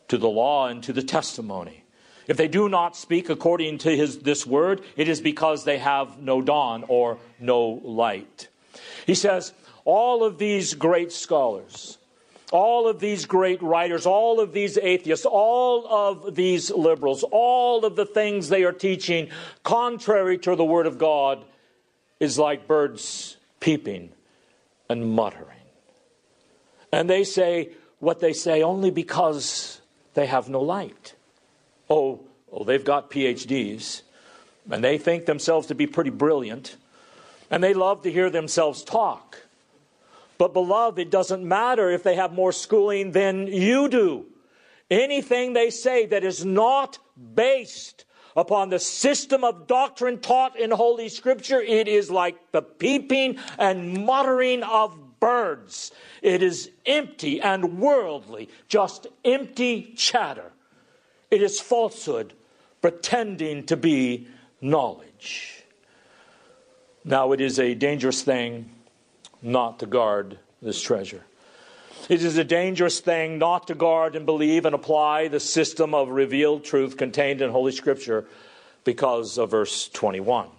To 0.08 0.17
the 0.17 0.29
law 0.29 0.67
and 0.67 0.82
to 0.84 0.93
the 0.93 1.03
testimony. 1.03 1.83
If 2.27 2.38
they 2.38 2.48
do 2.48 2.70
not 2.70 2.96
speak 2.96 3.30
according 3.30 3.80
to 3.80 3.96
his, 3.96 4.20
this 4.20 4.46
word, 4.46 4.82
it 4.96 5.10
is 5.10 5.20
because 5.22 5.65
they 5.65 5.77
have 5.77 6.20
no 6.20 6.42
dawn 6.42 6.86
or 6.88 7.18
no 7.39 7.82
light. 7.84 8.48
He 9.06 9.15
says, 9.15 9.53
all 9.86 10.24
of 10.24 10.38
these 10.38 10.74
great 10.74 11.12
scholars, 11.12 11.98
all 12.51 12.88
of 12.88 13.00
these 13.00 13.25
great 13.25 13.62
writers, 13.62 14.06
all 14.06 14.39
of 14.39 14.53
these 14.53 14.77
atheists, 14.77 15.25
all 15.25 15.86
of 15.88 16.36
these 16.36 16.72
liberals, 16.72 17.24
all 17.32 17.84
of 17.84 17.96
the 17.96 18.06
things 18.06 18.48
they 18.48 18.63
are 18.63 18.72
teaching 18.72 19.30
contrary 19.63 20.38
to 20.38 20.56
the 20.56 20.63
Word 20.63 20.86
of 20.86 20.98
God 20.98 21.44
is 22.20 22.39
like 22.39 22.68
birds 22.68 23.38
peeping 23.60 24.10
and 24.88 25.13
muttering. 25.13 25.50
And 26.92 27.10
they 27.10 27.24
say 27.24 27.72
what 28.00 28.20
they 28.20 28.34
say 28.34 28.62
only 28.62 28.92
because 28.92 29.82
they 30.13 30.27
have 30.27 30.48
no 30.48 30.62
light. 30.62 31.15
Oh, 31.90 32.22
oh, 32.52 32.63
they've 32.63 32.84
got 32.84 33.12
PhDs, 33.12 34.02
and 34.70 34.84
they 34.84 34.98
think 34.98 35.25
themselves 35.25 35.68
to 35.68 35.75
be 35.75 35.88
pretty 35.88 36.10
brilliant, 36.10 36.78
and 37.52 37.63
they 37.63 37.74
love 37.74 38.02
to 38.04 38.12
hear 38.12 38.30
themselves 38.30 38.84
talk. 38.84 39.38
But, 40.38 40.54
beloved, 40.54 41.00
it 41.00 41.12
doesn't 41.12 41.44
matter 41.44 41.90
if 41.92 42.04
they 42.04 42.16
have 42.16 42.34
more 42.34 42.52
schooling 42.52 43.12
than 43.12 43.48
you 43.48 43.88
do. 43.90 44.25
Anything 44.90 45.54
they 45.54 45.70
say 45.70 46.06
that 46.08 46.24
is 46.24 46.44
not 46.44 47.00
based 47.36 48.06
upon 48.36 48.70
the 48.70 48.80
system 48.80 49.44
of 49.44 49.68
doctrine 49.68 50.20
taught 50.20 50.58
in 50.60 50.72
Holy 50.72 51.10
Scripture, 51.10 51.62
it 51.62 51.88
is 51.88 52.10
like 52.10 52.36
the 52.52 52.62
peeping 52.62 53.38
and 53.60 54.06
muttering 54.06 54.63
of 54.63 55.20
birds. 55.20 55.92
It 56.22 56.42
is 56.42 56.72
empty 56.86 57.40
and 57.42 57.80
worldly, 57.80 58.50
just 58.68 59.08
empty 59.24 59.94
chatter. 59.96 60.52
It 61.34 61.42
is 61.42 61.60
falsehood 61.60 62.34
pretending 62.80 63.66
to 63.66 63.75
be 63.75 64.28
knowledge. 64.62 65.63
Now, 67.04 67.32
it 67.32 67.42
is 67.42 67.58
a 67.58 67.74
dangerous 67.74 68.22
thing 68.22 68.70
not 69.42 69.80
to 69.80 69.88
guard 69.88 70.38
this 70.62 70.80
treasure. 70.80 71.24
It 72.08 72.24
is 72.24 72.38
a 72.38 72.44
dangerous 72.44 73.00
thing 73.00 73.40
not 73.40 73.66
to 73.66 73.74
guard 73.74 74.16
and 74.16 74.28
believe 74.28 74.66
and 74.66 74.75
apply 74.75 75.28
the 75.28 75.40
system 75.40 75.96
of 75.96 76.10
revealed 76.10 76.66
truth 76.66 76.98
contained 76.98 77.42
in 77.42 77.50
Holy 77.50 77.72
Scripture 77.72 78.25
because 78.84 79.40
of 79.40 79.50
verse 79.50 79.88
21, 79.88 80.50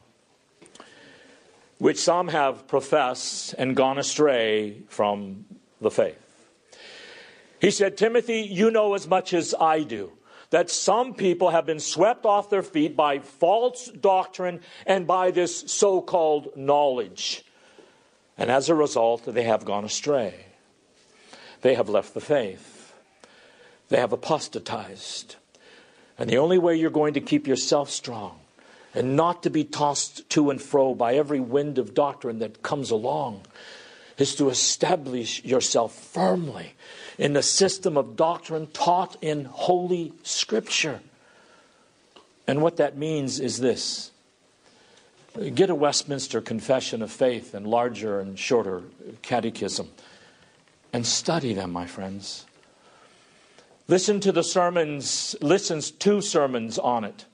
which 1.79 2.01
some 2.01 2.27
have 2.27 2.67
professed 2.67 3.55
and 3.59 3.77
gone 3.77 3.97
astray 3.97 4.79
from 4.89 5.45
the 5.81 5.93
faith. 5.93 6.19
He 7.61 7.71
said, 7.71 7.97
Timothy, 7.97 8.41
you 8.41 8.73
know 8.73 8.95
as 8.95 9.07
much 9.07 9.33
as 9.33 9.55
I 9.61 9.85
do 9.85 10.11
that 10.55 10.71
some 10.71 11.15
people 11.15 11.51
have 11.51 11.67
been 11.67 11.81
swept 11.81 12.25
off 12.25 12.49
their 12.49 12.63
feet 12.63 12.95
by 12.95 13.19
false 13.19 13.89
doctrine 13.89 14.61
and 14.87 15.05
by 15.05 15.33
this 15.33 15.65
so 15.67 16.01
called 16.01 16.57
knowledge. 16.57 17.45
And 18.39 18.53
as 18.53 18.69
a 18.69 18.75
result, 18.77 19.25
they 19.25 19.43
have 19.43 19.65
gone 19.65 19.85
astray. 19.85 20.47
They 21.63 21.75
have 21.75 21.89
left 21.89 22.15
the 22.15 22.21
faith. 22.21 22.95
They 23.89 23.97
have 23.97 24.13
apostatized. 24.13 25.35
And 26.19 26.31
the 26.31 26.39
only 26.39 26.59
way 26.59 26.77
you're 26.77 26.89
going 26.89 27.15
to 27.15 27.21
keep 27.21 27.49
yourself 27.49 27.91
strong 27.91 28.39
and 28.95 29.17
not 29.17 29.43
to 29.43 29.51
be 29.51 29.65
tossed 29.65 30.31
to 30.31 30.51
and 30.51 30.63
fro 30.63 30.95
by 30.95 31.15
every 31.15 31.41
wind 31.41 31.79
of 31.79 31.95
doctrine 31.95 32.39
that 32.39 32.63
comes 32.63 32.93
along 32.93 33.43
is 34.19 34.37
to 34.37 34.51
establish 34.51 35.43
yourself 35.45 35.93
firmly 35.93 36.75
in 37.19 37.33
the 37.33 37.43
system 37.43 37.97
of 37.97 38.17
doctrine 38.17 38.67
taught 38.69 39.17
in 39.23 39.45
Holy 39.45 40.13
Scripture. 40.23 41.01
And 42.47 42.61
what 42.63 42.77
that 42.77 42.97
means 42.97 43.41
is 43.41 43.61
this 43.61 44.11
get 45.55 45.71
a 45.71 45.75
Westminster 45.75 46.41
Confession 46.41 47.03
of 47.03 47.11
Faith 47.11 47.55
and 47.55 47.67
larger 47.67 48.21
and 48.21 48.39
shorter 48.39 48.83
catechism 49.23 49.89
and 50.93 51.05
study 51.05 51.55
them, 51.55 51.73
my 51.73 51.87
friends. 51.87 52.47
Listen 53.89 54.21
to 54.21 54.33
the 54.33 54.45
sermons, 54.45 55.35
listen 55.43 55.81
to 55.81 56.21
sermons 56.21 56.79
on 56.79 57.05
it. 57.05 57.27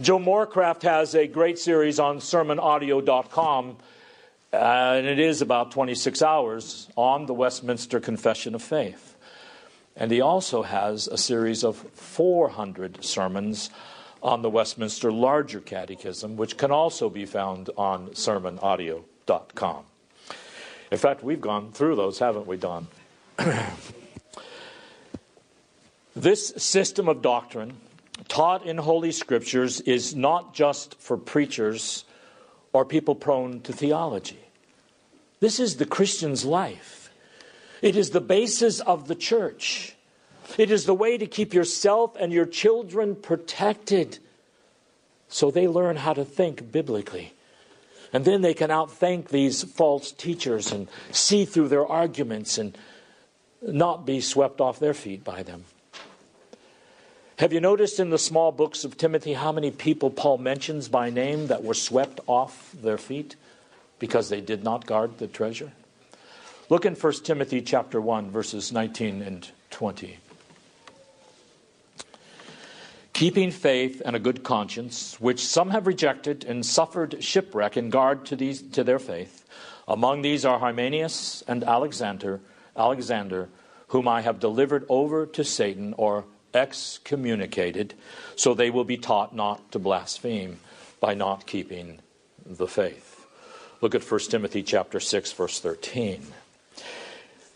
Joe 0.00 0.18
Morecraft 0.18 0.82
has 0.82 1.14
a 1.14 1.26
great 1.26 1.58
series 1.58 2.00
on 2.00 2.18
sermonaudio.com, 2.18 3.76
Uh, 4.52 4.94
and 4.96 5.06
it 5.06 5.18
is 5.18 5.42
about 5.42 5.72
26 5.72 6.22
hours 6.22 6.88
on 6.96 7.26
the 7.26 7.34
Westminster 7.34 8.00
Confession 8.00 8.54
of 8.54 8.62
Faith. 8.62 9.16
And 9.96 10.10
he 10.10 10.20
also 10.20 10.62
has 10.62 11.08
a 11.08 11.18
series 11.18 11.64
of 11.64 11.76
400 11.76 13.04
sermons 13.04 13.70
on 14.22 14.42
the 14.42 14.50
Westminster 14.50 15.10
Larger 15.10 15.60
Catechism, 15.60 16.36
which 16.36 16.56
can 16.56 16.70
also 16.70 17.08
be 17.08 17.26
found 17.26 17.70
on 17.76 18.08
sermonaudio.com. 18.10 19.84
In 20.90 20.98
fact, 20.98 21.24
we've 21.24 21.40
gone 21.40 21.72
through 21.72 21.96
those, 21.96 22.18
haven't 22.18 22.46
we, 22.46 22.56
Don? 22.56 22.86
this 26.14 26.48
system 26.56 27.08
of 27.08 27.22
doctrine 27.22 27.76
taught 28.28 28.64
in 28.64 28.78
Holy 28.78 29.12
Scriptures 29.12 29.80
is 29.80 30.14
not 30.14 30.54
just 30.54 30.94
for 31.00 31.16
preachers 31.16 32.04
or 32.76 32.84
people 32.84 33.14
prone 33.14 33.58
to 33.62 33.72
theology. 33.72 34.38
This 35.40 35.58
is 35.58 35.76
the 35.76 35.86
Christian's 35.86 36.44
life. 36.44 37.10
It 37.80 37.96
is 37.96 38.10
the 38.10 38.20
basis 38.20 38.80
of 38.80 39.08
the 39.08 39.14
church. 39.14 39.96
It 40.58 40.70
is 40.70 40.84
the 40.84 40.92
way 40.92 41.16
to 41.16 41.26
keep 41.26 41.54
yourself 41.54 42.14
and 42.20 42.34
your 42.34 42.44
children 42.44 43.16
protected 43.16 44.18
so 45.28 45.50
they 45.50 45.66
learn 45.66 45.96
how 45.96 46.12
to 46.12 46.24
think 46.26 46.70
biblically. 46.70 47.32
And 48.12 48.26
then 48.26 48.42
they 48.42 48.52
can 48.52 48.68
outthink 48.68 49.28
these 49.28 49.64
false 49.64 50.12
teachers 50.12 50.70
and 50.70 50.86
see 51.12 51.46
through 51.46 51.68
their 51.68 51.86
arguments 51.86 52.58
and 52.58 52.76
not 53.62 54.04
be 54.04 54.20
swept 54.20 54.60
off 54.60 54.78
their 54.78 54.94
feet 54.94 55.24
by 55.24 55.42
them. 55.42 55.64
Have 57.38 57.52
you 57.52 57.60
noticed 57.60 58.00
in 58.00 58.08
the 58.08 58.18
small 58.18 58.50
books 58.50 58.84
of 58.84 58.96
Timothy 58.96 59.34
how 59.34 59.52
many 59.52 59.70
people 59.70 60.08
Paul 60.08 60.38
mentions 60.38 60.88
by 60.88 61.10
name 61.10 61.48
that 61.48 61.62
were 61.62 61.74
swept 61.74 62.18
off 62.26 62.74
their 62.82 62.96
feet 62.96 63.36
because 63.98 64.30
they 64.30 64.40
did 64.40 64.64
not 64.64 64.86
guard 64.86 65.18
the 65.18 65.26
treasure? 65.26 65.72
Look 66.70 66.86
in 66.86 66.94
1 66.94 67.12
Timothy 67.24 67.60
chapter 67.60 68.00
1 68.00 68.30
verses 68.30 68.72
19 68.72 69.20
and 69.20 69.46
20. 69.68 70.16
Keeping 73.12 73.50
faith 73.50 74.00
and 74.02 74.16
a 74.16 74.20
good 74.20 74.42
conscience, 74.42 75.20
which 75.20 75.44
some 75.46 75.70
have 75.70 75.86
rejected 75.86 76.42
and 76.42 76.64
suffered 76.64 77.22
shipwreck 77.22 77.76
in 77.76 77.90
guard 77.90 78.24
to, 78.26 78.36
these, 78.36 78.62
to 78.62 78.82
their 78.82 78.98
faith. 78.98 79.44
Among 79.86 80.22
these 80.22 80.46
are 80.46 80.58
Hymenaeus 80.58 81.44
and 81.46 81.64
Alexander, 81.64 82.40
Alexander, 82.74 83.50
whom 83.88 84.08
I 84.08 84.22
have 84.22 84.40
delivered 84.40 84.86
over 84.88 85.26
to 85.26 85.44
Satan 85.44 85.94
or 85.98 86.24
excommunicated, 86.56 87.94
so 88.34 88.54
they 88.54 88.70
will 88.70 88.84
be 88.84 88.96
taught 88.96 89.34
not 89.34 89.70
to 89.72 89.78
blaspheme 89.78 90.58
by 91.00 91.14
not 91.14 91.46
keeping 91.46 92.00
the 92.44 92.66
faith. 92.66 93.26
Look 93.80 93.94
at 93.94 94.10
1 94.10 94.20
Timothy 94.30 94.62
chapter 94.62 94.98
6 94.98 95.32
verse 95.32 95.60
13. 95.60 96.26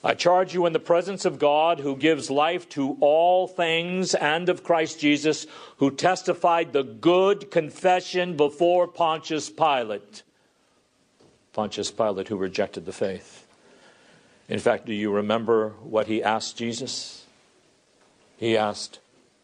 I 0.02 0.14
charge 0.14 0.54
you 0.54 0.64
in 0.64 0.72
the 0.72 0.78
presence 0.78 1.26
of 1.26 1.38
God 1.38 1.80
who 1.80 1.94
gives 1.94 2.30
life 2.30 2.68
to 2.70 2.96
all 3.00 3.46
things 3.46 4.14
and 4.14 4.48
of 4.48 4.64
Christ 4.64 4.98
Jesus 4.98 5.46
who 5.76 5.90
testified 5.90 6.72
the 6.72 6.82
good 6.82 7.50
confession 7.50 8.36
before 8.36 8.88
Pontius 8.88 9.50
Pilate. 9.50 10.22
Pontius 11.52 11.90
Pilate 11.90 12.28
who 12.28 12.36
rejected 12.36 12.86
the 12.86 12.92
faith. 12.92 13.46
In 14.48 14.58
fact, 14.58 14.86
do 14.86 14.94
you 14.94 15.12
remember 15.12 15.70
what 15.82 16.06
he 16.06 16.22
asked 16.22 16.56
Jesus? 16.56 17.19
He 18.40 18.56
asked, 18.56 19.00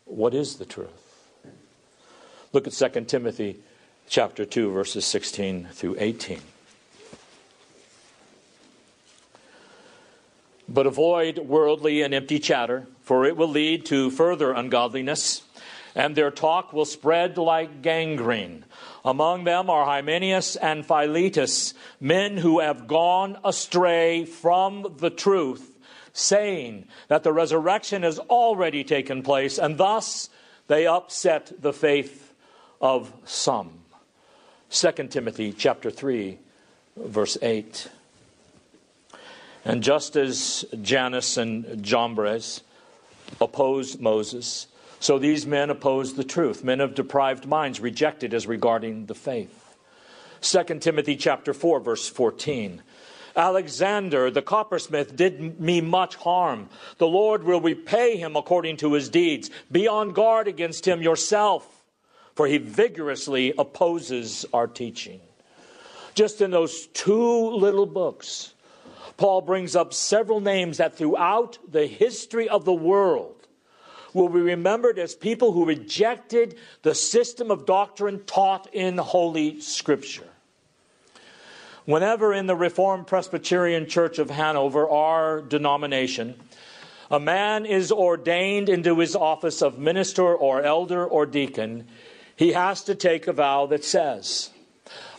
What 0.06 0.32
is 0.32 0.56
the 0.56 0.64
truth? 0.64 1.20
Look 2.54 2.66
at 2.66 2.72
2 2.72 3.02
Timothy 3.02 3.58
chapter 4.08 4.46
2 4.46 4.70
verses 4.70 5.04
16 5.04 5.68
through 5.72 5.96
18. 5.98 6.40
But 10.66 10.86
avoid 10.86 11.40
worldly 11.40 12.00
and 12.00 12.14
empty 12.14 12.38
chatter, 12.38 12.86
for 13.02 13.26
it 13.26 13.36
will 13.36 13.50
lead 13.50 13.84
to 13.86 14.10
further 14.10 14.52
ungodliness, 14.52 15.42
and 15.94 16.16
their 16.16 16.30
talk 16.30 16.72
will 16.72 16.86
spread 16.86 17.36
like 17.36 17.82
gangrene. 17.82 18.64
Among 19.04 19.44
them 19.44 19.68
are 19.68 19.84
Hymenaeus 19.84 20.56
and 20.56 20.86
Philetus, 20.86 21.74
men 22.00 22.38
who 22.38 22.60
have 22.60 22.86
gone 22.86 23.36
astray 23.44 24.24
from 24.24 24.94
the 24.98 25.10
truth 25.10 25.75
saying 26.16 26.86
that 27.08 27.22
the 27.22 27.32
resurrection 27.32 28.02
has 28.02 28.18
already 28.18 28.82
taken 28.82 29.22
place, 29.22 29.58
and 29.58 29.76
thus 29.76 30.30
they 30.66 30.86
upset 30.86 31.52
the 31.60 31.74
faith 31.74 32.32
of 32.80 33.12
some. 33.24 33.70
2 34.70 34.92
Timothy 35.08 35.52
chapter 35.52 35.90
3 35.90 36.38
verse 36.96 37.36
8. 37.42 37.88
And 39.64 39.82
just 39.82 40.16
as 40.16 40.64
Jannes 40.80 41.36
and 41.36 41.84
Jambres 41.84 42.62
opposed 43.40 44.00
Moses, 44.00 44.68
so 45.00 45.18
these 45.18 45.46
men 45.46 45.68
opposed 45.68 46.16
the 46.16 46.24
truth. 46.24 46.64
Men 46.64 46.80
of 46.80 46.94
deprived 46.94 47.46
minds 47.46 47.78
rejected 47.78 48.32
as 48.32 48.46
regarding 48.46 49.06
the 49.06 49.14
faith. 49.14 49.76
2 50.40 50.78
Timothy 50.78 51.16
chapter 51.16 51.52
4 51.52 51.80
verse 51.80 52.08
14. 52.08 52.82
Alexander, 53.36 54.30
the 54.30 54.42
coppersmith, 54.42 55.14
did 55.14 55.60
me 55.60 55.80
much 55.80 56.16
harm. 56.16 56.70
The 56.98 57.06
Lord 57.06 57.44
will 57.44 57.60
repay 57.60 58.16
him 58.16 58.34
according 58.34 58.78
to 58.78 58.94
his 58.94 59.08
deeds. 59.10 59.50
Be 59.70 59.86
on 59.86 60.12
guard 60.12 60.48
against 60.48 60.88
him 60.88 61.02
yourself, 61.02 61.84
for 62.34 62.46
he 62.46 62.58
vigorously 62.58 63.52
opposes 63.58 64.46
our 64.52 64.66
teaching. 64.66 65.20
Just 66.14 66.40
in 66.40 66.50
those 66.50 66.86
two 66.88 67.50
little 67.50 67.84
books, 67.84 68.54
Paul 69.18 69.42
brings 69.42 69.76
up 69.76 69.92
several 69.92 70.40
names 70.40 70.78
that 70.78 70.96
throughout 70.96 71.58
the 71.70 71.86
history 71.86 72.48
of 72.48 72.64
the 72.64 72.72
world 72.72 73.46
will 74.14 74.30
be 74.30 74.40
remembered 74.40 74.98
as 74.98 75.14
people 75.14 75.52
who 75.52 75.66
rejected 75.66 76.56
the 76.82 76.94
system 76.94 77.50
of 77.50 77.66
doctrine 77.66 78.24
taught 78.24 78.72
in 78.72 78.96
Holy 78.96 79.60
Scripture. 79.60 80.28
Whenever 81.86 82.34
in 82.34 82.46
the 82.46 82.56
Reformed 82.56 83.06
Presbyterian 83.06 83.86
Church 83.86 84.18
of 84.18 84.28
Hanover, 84.28 84.90
our 84.90 85.40
denomination, 85.40 86.34
a 87.12 87.20
man 87.20 87.64
is 87.64 87.92
ordained 87.92 88.68
into 88.68 88.98
his 88.98 89.14
office 89.14 89.62
of 89.62 89.78
minister 89.78 90.34
or 90.34 90.64
elder 90.64 91.06
or 91.06 91.26
deacon, 91.26 91.86
he 92.34 92.52
has 92.54 92.82
to 92.82 92.96
take 92.96 93.28
a 93.28 93.32
vow 93.32 93.66
that 93.66 93.84
says, 93.84 94.50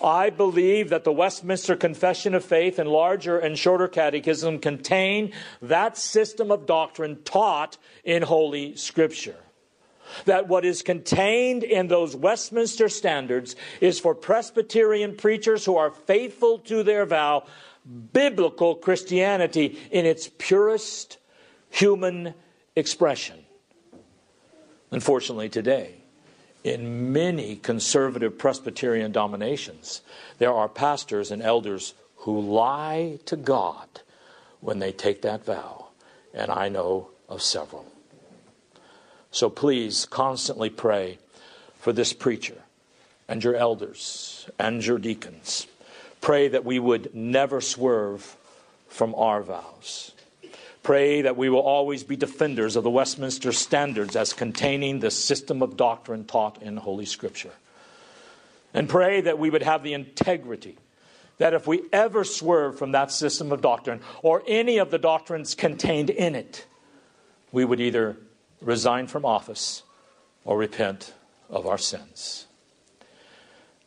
I 0.03 0.29
believe 0.29 0.89
that 0.89 1.05
the 1.05 1.11
Westminster 1.13 1.77
Confession 1.77 2.35
of 2.35 2.43
Faith 2.43 2.79
and 2.79 2.89
larger 2.89 3.39
and 3.39 3.57
shorter 3.57 3.87
catechism 3.87 4.59
contain 4.59 5.31
that 5.61 5.97
system 5.97 6.51
of 6.51 6.65
doctrine 6.65 7.23
taught 7.23 7.77
in 8.03 8.23
Holy 8.23 8.75
Scripture 8.75 9.37
that 10.25 10.47
what 10.47 10.65
is 10.65 10.81
contained 10.81 11.63
in 11.63 11.87
those 11.87 12.15
Westminster 12.15 12.89
standards 12.89 13.55
is 13.81 13.99
for 13.99 14.15
Presbyterian 14.15 15.15
preachers 15.15 15.65
who 15.65 15.77
are 15.77 15.91
faithful 15.91 16.59
to 16.59 16.83
their 16.83 17.05
vow, 17.05 17.45
biblical 18.13 18.75
Christianity 18.75 19.79
in 19.91 20.05
its 20.05 20.29
purest 20.37 21.17
human 21.69 22.33
expression. 22.75 23.39
Unfortunately, 24.91 25.49
today, 25.49 25.95
in 26.63 27.11
many 27.13 27.55
conservative 27.55 28.37
Presbyterian 28.37 29.11
dominations, 29.11 30.01
there 30.37 30.53
are 30.53 30.69
pastors 30.69 31.31
and 31.31 31.41
elders 31.41 31.93
who 32.17 32.39
lie 32.39 33.19
to 33.25 33.35
God 33.35 33.87
when 34.59 34.79
they 34.79 34.91
take 34.91 35.21
that 35.21 35.45
vow, 35.45 35.87
and 36.33 36.51
I 36.51 36.69
know 36.69 37.09
of 37.29 37.41
several. 37.41 37.85
So 39.37 39.51
please 39.51 40.07
constantly 40.07 40.71
pray 40.71 41.19
for 41.77 41.93
this 41.93 42.11
preacher 42.11 42.55
and 43.27 43.43
your 43.43 43.55
elders 43.55 44.49
and 44.57 44.83
your 44.83 44.97
deacons. 44.97 45.67
Pray 46.21 46.47
that 46.47 46.65
we 46.65 46.79
would 46.79 47.13
never 47.13 47.61
swerve 47.61 48.35
from 48.87 49.13
our 49.13 49.43
vows. 49.43 50.13
Pray 50.81 51.21
that 51.21 51.37
we 51.37 51.49
will 51.49 51.61
always 51.61 52.03
be 52.03 52.15
defenders 52.15 52.75
of 52.75 52.83
the 52.83 52.89
Westminster 52.89 53.51
standards 53.51 54.15
as 54.15 54.33
containing 54.33 55.01
the 55.01 55.11
system 55.11 55.61
of 55.61 55.77
doctrine 55.77 56.25
taught 56.25 56.59
in 56.63 56.75
Holy 56.75 57.05
Scripture. 57.05 57.53
And 58.73 58.89
pray 58.89 59.21
that 59.21 59.37
we 59.37 59.51
would 59.51 59.61
have 59.61 59.83
the 59.83 59.93
integrity 59.93 60.77
that 61.37 61.53
if 61.53 61.67
we 61.67 61.83
ever 61.93 62.23
swerve 62.23 62.79
from 62.79 62.93
that 62.93 63.11
system 63.11 63.51
of 63.51 63.61
doctrine 63.61 64.01
or 64.23 64.41
any 64.47 64.79
of 64.79 64.89
the 64.89 64.97
doctrines 64.97 65.53
contained 65.53 66.09
in 66.09 66.33
it, 66.33 66.65
we 67.51 67.63
would 67.63 67.79
either 67.79 68.17
resign 68.61 69.07
from 69.07 69.25
office, 69.25 69.83
or 70.45 70.57
repent 70.57 71.13
of 71.49 71.65
our 71.65 71.77
sins. 71.77 72.47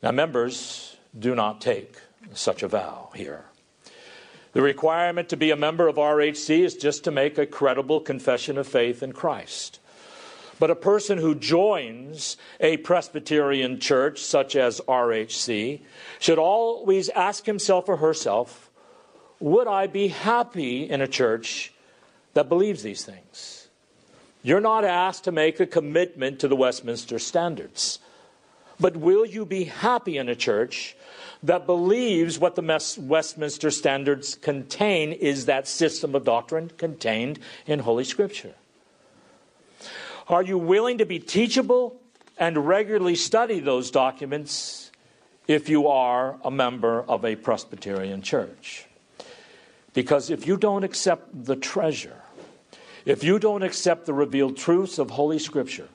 Now, 0.03 0.13
members 0.13 0.97
do 1.19 1.35
not 1.35 1.61
take 1.61 1.97
such 2.35 2.63
a 2.63 2.69
vow 2.69 3.11
here. 3.15 3.45
The 4.53 4.63
requirement 4.63 5.29
to 5.29 5.37
be 5.37 5.51
a 5.51 5.57
member 5.57 5.87
of 5.87 5.97
RHC 5.97 6.61
is 6.61 6.75
just 6.75 7.05
to 7.05 7.11
make 7.11 7.39
a 7.39 7.47
credible 7.47 8.01
confession 8.01 8.59
of 8.59 8.67
faith 8.67 9.03
in 9.03 9.13
Christ. 9.13 9.79
But 10.59 10.71
a 10.71 10.77
person 10.77 11.19
who 11.19 11.35
joins 11.35 12.37
a 12.59 12.77
Presbyterian 12.79 13.81
church, 13.81 14.21
such 14.21 14.57
as 14.57 14.81
RHC, 14.87 15.81
should 16.19 16.39
always 16.39 17.09
ask 17.11 17.47
himself 17.47 17.89
or 17.89 17.97
herself 17.97 18.71
Would 19.39 19.69
I 19.69 19.87
be 19.87 20.09
happy 20.09 20.89
in 20.89 21.01
a 21.01 21.09
church 21.09 21.73
that 22.35 22.49
believes 22.49 22.83
these 22.83 23.05
things? 23.05 23.60
You're 24.43 24.61
not 24.61 24.85
asked 24.85 25.25
to 25.25 25.33
make 25.33 25.61
a 25.61 25.67
commitment 25.67 26.41
to 26.41 26.49
the 26.49 26.57
Westminster 26.57 27.19
standards. 27.19 27.99
But 28.79 28.97
will 28.97 29.27
you 29.27 29.45
be 29.45 29.65
happy 29.65 30.17
in 30.17 30.29
a 30.29 30.35
church 30.35 30.97
that 31.43 31.67
believes 31.67 32.39
what 32.39 32.55
the 32.55 32.97
Westminster 32.99 33.71
standards 33.71 34.35
contain 34.37 35.13
is 35.13 35.47
that 35.47 35.69
system 35.69 36.15
of 36.15 36.25
doctrine 36.25 36.71
contained 36.79 37.39
in 37.67 37.81
Holy 37.81 38.05
Scripture? 38.05 38.55
Are 40.29 40.43
you 40.43 40.57
willing 40.57 40.99
to 40.99 41.05
be 41.05 41.19
teachable 41.19 42.01
and 42.39 42.67
regularly 42.67 43.17
study 43.17 43.61
those 43.61 43.91
documents 43.91 44.91
if 45.47 45.69
you 45.69 45.89
are 45.89 46.37
a 46.43 46.51
member 46.51 47.03
of 47.03 47.25
a 47.25 47.37
Presbyterian 47.37 48.23
church? 48.23 48.87
Because 49.93 50.31
if 50.31 50.47
you 50.47 50.57
don't 50.57 50.85
accept 50.85 51.45
the 51.45 51.57
treasure, 51.57 52.20
if 53.05 53.25
you 53.25 53.39
don't 53.39 53.63
accept 53.63 54.07
the 54.07 54.15
revealed 54.15 54.57
truths 54.57 54.99
of 54.99 55.11
Holy 55.11 55.39
Scripture, 55.39 55.89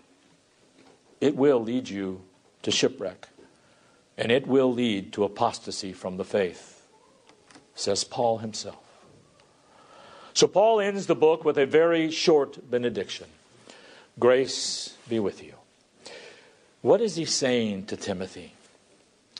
it 1.21 1.35
will 1.35 1.61
lead 1.61 1.89
you 1.89 2.21
to 2.63 2.71
shipwreck, 2.71 3.27
and 4.17 4.31
it 4.31 4.47
will 4.47 4.71
lead 4.71 5.13
to 5.13 5.23
apostasy 5.23 5.93
from 5.93 6.17
the 6.17 6.25
faith, 6.25 6.87
says 7.75 8.03
Paul 8.03 8.39
himself. 8.39 8.77
So, 10.33 10.47
Paul 10.47 10.81
ends 10.81 11.05
the 11.05 11.15
book 11.15 11.45
with 11.45 11.57
a 11.57 11.65
very 11.65 12.11
short 12.11 12.69
benediction 12.69 13.27
Grace 14.19 14.95
be 15.09 15.19
with 15.19 15.43
you. 15.43 15.53
What 16.81 17.01
is 17.01 17.15
he 17.15 17.25
saying 17.25 17.87
to 17.87 17.97
Timothy? 17.97 18.53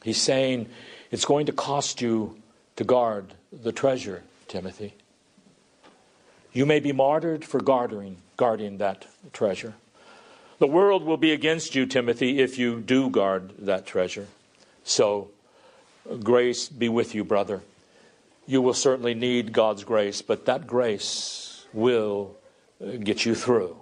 He's 0.04 0.22
saying 0.22 0.68
it's 1.12 1.26
going 1.26 1.46
to 1.46 1.52
cost 1.52 2.02
you 2.02 2.38
to 2.76 2.84
guard 2.84 3.34
the 3.52 3.72
treasure, 3.72 4.24
Timothy. 4.48 4.94
You 6.56 6.66
may 6.66 6.80
be 6.80 6.94
martyred 6.94 7.44
for 7.44 7.60
guarding, 7.60 8.16
guarding 8.38 8.78
that 8.78 9.08
treasure. 9.34 9.74
The 10.58 10.68
world 10.68 11.04
will 11.04 11.18
be 11.18 11.34
against 11.34 11.76
you, 11.76 11.86
Timothy, 11.86 12.40
if 12.40 12.58
you 12.58 12.80
do 12.80 13.10
guard 13.10 13.52
that 13.60 13.86
treasure. 13.86 14.28
So, 14.86 15.32
grace 16.24 16.70
be 16.70 16.88
with 16.88 17.14
you, 17.14 17.26
brother. 17.26 17.62
You 18.48 18.62
will 18.62 18.74
certainly 18.74 19.14
need 19.14 19.52
God's 19.52 19.84
grace, 19.84 20.22
but 20.22 20.46
that 20.46 20.66
grace 20.66 21.66
will 21.74 22.38
get 23.04 23.26
you 23.26 23.36
through. 23.36 23.76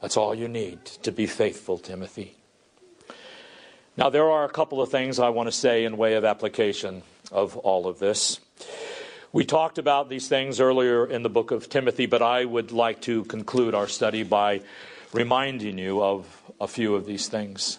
That's 0.00 0.16
all 0.16 0.34
you 0.34 0.48
need 0.48 0.82
to 1.02 1.12
be 1.12 1.26
faithful, 1.26 1.76
Timothy. 1.76 2.36
Now, 3.98 4.08
there 4.08 4.30
are 4.30 4.46
a 4.46 4.48
couple 4.50 4.80
of 4.80 4.90
things 4.90 5.18
I 5.18 5.28
want 5.28 5.48
to 5.48 5.52
say 5.52 5.84
in 5.84 5.98
way 5.98 6.14
of 6.14 6.24
application 6.24 7.02
of 7.30 7.58
all 7.58 7.86
of 7.86 7.98
this. 7.98 8.40
We 9.34 9.46
talked 9.46 9.78
about 9.78 10.10
these 10.10 10.28
things 10.28 10.60
earlier 10.60 11.06
in 11.06 11.22
the 11.22 11.30
book 11.30 11.52
of 11.52 11.70
Timothy, 11.70 12.04
but 12.04 12.20
I 12.20 12.44
would 12.44 12.70
like 12.70 13.00
to 13.02 13.24
conclude 13.24 13.74
our 13.74 13.88
study 13.88 14.24
by 14.24 14.60
reminding 15.14 15.78
you 15.78 16.02
of 16.02 16.42
a 16.60 16.68
few 16.68 16.94
of 16.94 17.06
these 17.06 17.28
things. 17.28 17.78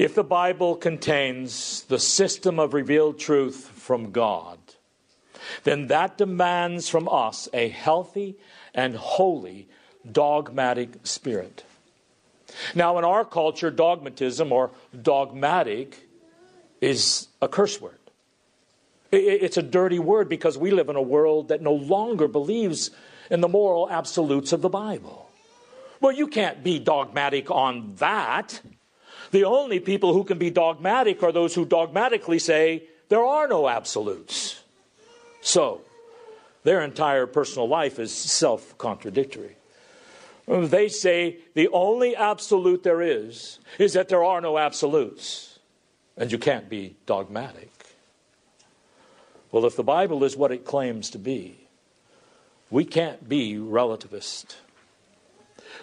If 0.00 0.16
the 0.16 0.24
Bible 0.24 0.74
contains 0.74 1.82
the 1.82 2.00
system 2.00 2.58
of 2.58 2.74
revealed 2.74 3.20
truth 3.20 3.70
from 3.76 4.10
God, 4.10 4.58
then 5.62 5.86
that 5.86 6.18
demands 6.18 6.88
from 6.88 7.08
us 7.08 7.48
a 7.52 7.68
healthy 7.68 8.34
and 8.74 8.96
holy 8.96 9.68
dogmatic 10.10 11.06
spirit. 11.06 11.62
Now, 12.74 12.98
in 12.98 13.04
our 13.04 13.24
culture, 13.24 13.70
dogmatism 13.70 14.50
or 14.50 14.72
dogmatic 15.00 16.08
is 16.80 17.28
a 17.40 17.46
curse 17.46 17.80
word. 17.80 18.01
It's 19.12 19.58
a 19.58 19.62
dirty 19.62 19.98
word 19.98 20.30
because 20.30 20.56
we 20.56 20.70
live 20.70 20.88
in 20.88 20.96
a 20.96 21.02
world 21.02 21.48
that 21.48 21.60
no 21.60 21.74
longer 21.74 22.26
believes 22.26 22.90
in 23.30 23.42
the 23.42 23.48
moral 23.48 23.90
absolutes 23.90 24.52
of 24.52 24.62
the 24.62 24.70
Bible. 24.70 25.30
Well, 26.00 26.12
you 26.12 26.26
can't 26.26 26.64
be 26.64 26.78
dogmatic 26.78 27.50
on 27.50 27.94
that. 27.96 28.62
The 29.30 29.44
only 29.44 29.80
people 29.80 30.14
who 30.14 30.24
can 30.24 30.38
be 30.38 30.50
dogmatic 30.50 31.22
are 31.22 31.30
those 31.30 31.54
who 31.54 31.66
dogmatically 31.66 32.38
say 32.38 32.84
there 33.08 33.24
are 33.24 33.46
no 33.46 33.68
absolutes. 33.68 34.62
So, 35.42 35.82
their 36.64 36.80
entire 36.80 37.26
personal 37.26 37.68
life 37.68 37.98
is 37.98 38.12
self 38.12 38.76
contradictory. 38.78 39.56
They 40.48 40.88
say 40.88 41.38
the 41.54 41.68
only 41.68 42.16
absolute 42.16 42.82
there 42.82 43.02
is 43.02 43.58
is 43.78 43.92
that 43.92 44.08
there 44.08 44.24
are 44.24 44.40
no 44.40 44.58
absolutes, 44.58 45.58
and 46.16 46.32
you 46.32 46.38
can't 46.38 46.68
be 46.68 46.96
dogmatic. 47.06 47.70
Well, 49.52 49.66
if 49.66 49.76
the 49.76 49.84
Bible 49.84 50.24
is 50.24 50.36
what 50.36 50.50
it 50.50 50.64
claims 50.64 51.10
to 51.10 51.18
be, 51.18 51.58
we 52.70 52.86
can't 52.86 53.28
be 53.28 53.54
relativist. 53.54 54.56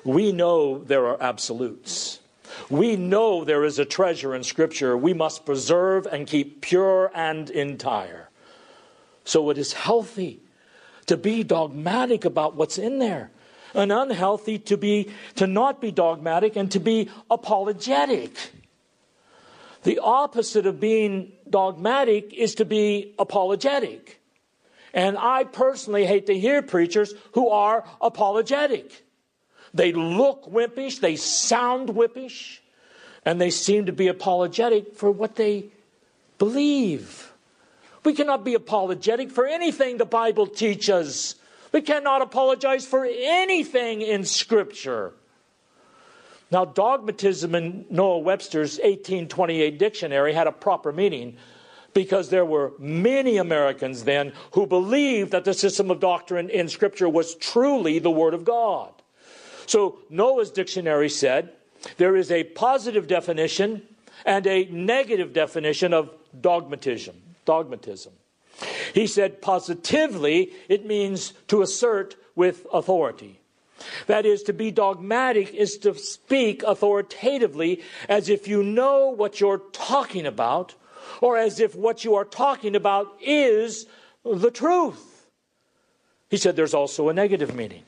We 0.04 0.32
know 0.32 0.80
there 0.80 1.06
are 1.06 1.22
absolutes. 1.22 2.20
We 2.68 2.96
know 2.96 3.44
there 3.44 3.64
is 3.64 3.78
a 3.78 3.86
treasure 3.86 4.34
in 4.34 4.44
Scripture 4.44 4.98
we 4.98 5.14
must 5.14 5.46
preserve 5.46 6.08
and 6.08 6.26
keep 6.26 6.62
pure 6.62 7.12
and 7.14 7.48
entire. 7.52 8.30
So 9.24 9.52
it 9.52 9.58
is 9.60 9.74
healthy 9.74 10.42
to 11.06 11.16
be 11.16 11.44
dogmatic 11.44 12.26
about 12.26 12.56
what's 12.56 12.80
in 12.80 12.98
there, 12.98 13.30
and 13.76 13.92
unhealthy 13.92 14.58
to 14.58 14.78
be 14.78 15.12
to 15.36 15.46
not 15.46 15.80
be 15.80 15.92
dogmatic 15.92 16.56
and 16.56 16.72
to 16.72 16.80
be 16.80 17.10
apologetic. 17.30 18.32
The 19.84 20.00
opposite 20.00 20.66
of 20.66 20.80
being 20.80 21.32
dogmatic 21.50 22.34
is 22.34 22.56
to 22.56 22.66
be 22.66 23.16
apologetic. 23.18 24.22
And 24.94 25.18
I 25.18 25.44
personally 25.44 26.06
hate 26.06 26.26
to 26.28 26.38
hear 26.38 26.62
preachers 26.62 27.14
who 27.34 27.50
are 27.50 27.86
apologetic. 28.02 29.06
They 29.74 29.94
look 29.94 30.52
wimpish, 30.52 31.00
they 31.00 31.16
sound 31.16 31.90
wimpish, 31.90 32.60
and 33.24 33.40
they 33.40 33.52
seem 33.52 33.86
to 33.86 33.94
be 33.94 34.08
apologetic 34.08 34.96
for 34.96 35.12
what 35.12 35.36
they 35.36 35.66
believe. 36.40 37.32
We 38.04 38.14
cannot 38.14 38.44
be 38.44 38.56
apologetic 38.56 39.30
for 39.30 39.46
anything 39.46 39.98
the 39.98 40.06
Bible 40.06 40.48
teaches. 40.48 41.36
We 41.72 41.82
cannot 41.82 42.22
apologize 42.22 42.88
for 42.88 43.06
anything 43.06 44.02
in 44.02 44.26
Scripture. 44.26 45.14
Now, 46.52 46.66
dogmatism 46.66 47.54
in 47.54 47.86
Noah 47.90 48.20
Webster's 48.20 48.78
1828 48.78 49.78
dictionary 49.78 50.34
had 50.34 50.48
a 50.48 50.52
proper 50.52 50.92
meaning 50.92 51.38
because 51.94 52.30
there 52.30 52.46
were 52.46 52.74
many 52.80 53.38
Americans 53.38 54.04
then 54.04 54.34
who 54.54 54.66
believed 54.66 55.32
that 55.32 55.46
the 55.46 55.54
system 55.54 55.92
of 55.92 56.00
doctrine 56.00 56.50
in 56.50 56.68
Scripture 56.68 57.10
was 57.10 57.36
truly 57.36 58.00
the 58.00 58.12
Word 58.12 58.34
of 58.34 58.46
God. 58.46 58.92
So 59.66 60.00
Noah's 60.10 60.50
dictionary 60.50 61.10
said 61.10 61.52
there 61.98 62.16
is 62.16 62.32
a 62.32 62.44
positive 62.44 63.08
definition 63.08 63.84
and 64.26 64.46
a 64.48 64.66
negative 64.66 65.34
definition 65.34 65.94
of 65.94 66.10
dogmatism. 66.40 67.16
Dogmatism. 67.46 68.14
He 68.94 69.08
said 69.08 69.42
positively 69.42 70.52
it 70.68 70.86
means 70.86 71.34
to 71.48 71.62
assert 71.62 72.16
with 72.36 72.66
authority. 72.74 73.39
That 74.08 74.26
is, 74.26 74.44
to 74.44 74.54
be 74.54 74.72
dogmatic 74.72 75.54
is 75.54 75.78
to 75.80 75.96
speak 75.96 76.64
authoritatively 76.64 77.82
as 78.08 78.30
if 78.30 78.48
you 78.48 78.64
know 78.64 79.10
what 79.10 79.40
you're 79.40 79.62
talking 79.72 80.26
about, 80.26 80.76
or 81.22 81.38
as 81.38 81.60
if 81.60 81.76
what 81.76 82.04
you 82.04 82.16
are 82.16 82.26
talking 82.26 82.76
about 82.76 83.08
is 83.22 83.86
the 84.24 84.52
truth. 84.52 85.28
He 86.30 86.38
said 86.38 86.56
there's 86.56 86.74
also 86.74 87.10
a 87.10 87.14
negative 87.14 87.56
meaning 87.56 87.84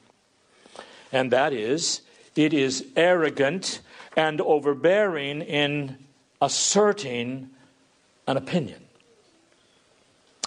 and 1.12 1.32
that 1.32 1.54
is, 1.54 2.01
it 2.36 2.54
is 2.54 2.86
arrogant 2.95 3.82
and 4.15 4.39
overbearing 4.41 5.41
in 5.41 5.97
asserting 6.41 7.49
an 8.27 8.38
opinion. 8.38 8.82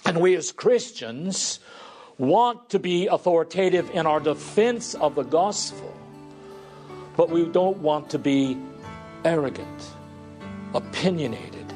And 0.06 0.20
we 0.20 0.34
as 0.36 0.52
Christians 0.52 1.60
want 2.18 2.70
to 2.70 2.78
be 2.78 3.06
authoritative 3.06 3.90
in 3.90 4.06
our 4.06 4.20
defense 4.20 4.94
of 4.94 5.14
the 5.14 5.22
gospel, 5.22 5.92
but 7.16 7.30
we 7.30 7.44
don't 7.46 7.78
want 7.78 8.10
to 8.10 8.18
be 8.18 8.56
arrogant, 9.24 9.90
opinionated, 10.74 11.72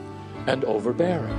and 0.46 0.64
overbearing. 0.64 1.38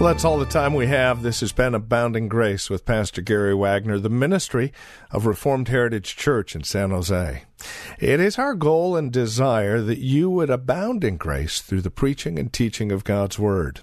Well, 0.00 0.12
that's 0.12 0.24
all 0.24 0.38
the 0.38 0.46
time 0.46 0.74
we 0.74 0.88
have. 0.88 1.22
This 1.22 1.40
has 1.40 1.52
been 1.52 1.76
Abounding 1.76 2.26
Grace 2.26 2.68
with 2.68 2.84
Pastor 2.84 3.22
Gary 3.22 3.54
Wagner, 3.54 4.00
the 4.00 4.08
ministry 4.08 4.72
of 5.12 5.26
Reformed 5.26 5.68
Heritage 5.68 6.16
Church 6.16 6.56
in 6.56 6.64
San 6.64 6.90
Jose. 6.90 7.44
It 8.00 8.18
is 8.18 8.36
our 8.36 8.54
goal 8.54 8.96
and 8.96 9.12
desire 9.12 9.80
that 9.80 9.98
you 9.98 10.28
would 10.28 10.50
abound 10.50 11.04
in 11.04 11.18
grace 11.18 11.60
through 11.60 11.82
the 11.82 11.90
preaching 11.90 12.36
and 12.36 12.52
teaching 12.52 12.90
of 12.90 13.04
God's 13.04 13.38
Word. 13.38 13.82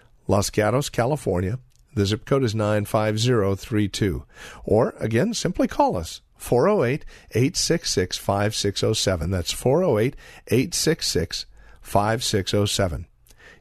Los 0.31 0.49
Gatos, 0.49 0.87
California. 0.87 1.59
The 1.93 2.05
zip 2.05 2.23
code 2.23 2.45
is 2.45 2.55
95032. 2.55 4.23
Or, 4.63 4.95
again, 4.97 5.33
simply 5.33 5.67
call 5.67 5.97
us. 5.97 6.21
408 6.37 7.03
866 7.31 8.17
5607. 8.17 9.29
That's 9.29 9.51
408 9.51 10.15
866 10.47 11.45
5607. 11.81 13.07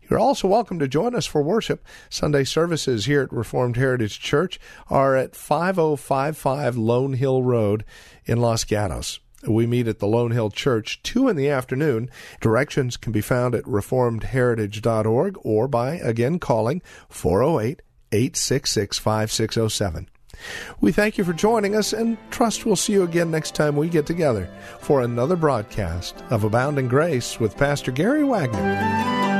You're 0.09 0.21
also 0.21 0.47
welcome 0.47 0.79
to 0.79 0.87
join 0.87 1.17
us 1.17 1.27
for 1.27 1.43
worship. 1.43 1.85
Sunday 2.09 2.45
services 2.45 3.07
here 3.07 3.23
at 3.23 3.33
Reformed 3.33 3.77
Heritage 3.77 4.21
Church 4.21 4.61
are 4.89 5.17
at 5.17 5.35
5055 5.35 6.77
Lone 6.77 7.15
Hill 7.15 7.43
Road 7.43 7.85
in 8.27 8.41
Los 8.41 8.63
Gatos. 8.63 9.19
We 9.47 9.67
meet 9.67 9.89
at 9.89 9.99
the 9.99 10.07
Lone 10.07 10.33
Hill 10.33 10.51
Church 10.51 11.03
2 11.03 11.29
in 11.29 11.37
the 11.37 11.49
afternoon. 11.49 12.11
Directions 12.41 12.97
can 12.97 13.13
be 13.13 13.21
found 13.21 13.55
at 13.55 13.65
reformedheritage.org 13.65 15.39
or 15.43 15.69
by 15.69 15.95
again 15.95 16.39
calling 16.39 16.83
408 17.09 17.83
866 18.13 18.99
5607. 18.99 20.09
We 20.81 20.93
thank 20.93 21.19
you 21.19 21.25
for 21.25 21.33
joining 21.33 21.77
us 21.77 21.93
and 21.93 22.17
trust 22.31 22.65
we'll 22.65 22.77
see 22.77 22.95
you 22.95 23.03
again 23.03 23.31
next 23.31 23.55
time 23.55 23.77
we 23.77 23.89
get 23.89 24.07
together 24.07 24.49
for 24.81 25.03
another 25.03 25.37
broadcast 25.37 26.17
of 26.31 26.45
Abounding 26.45 26.89
Grace 26.89 27.39
with 27.39 27.57
Pastor 27.57 27.93
Gary 27.93 28.25
Wagner. 28.25 29.40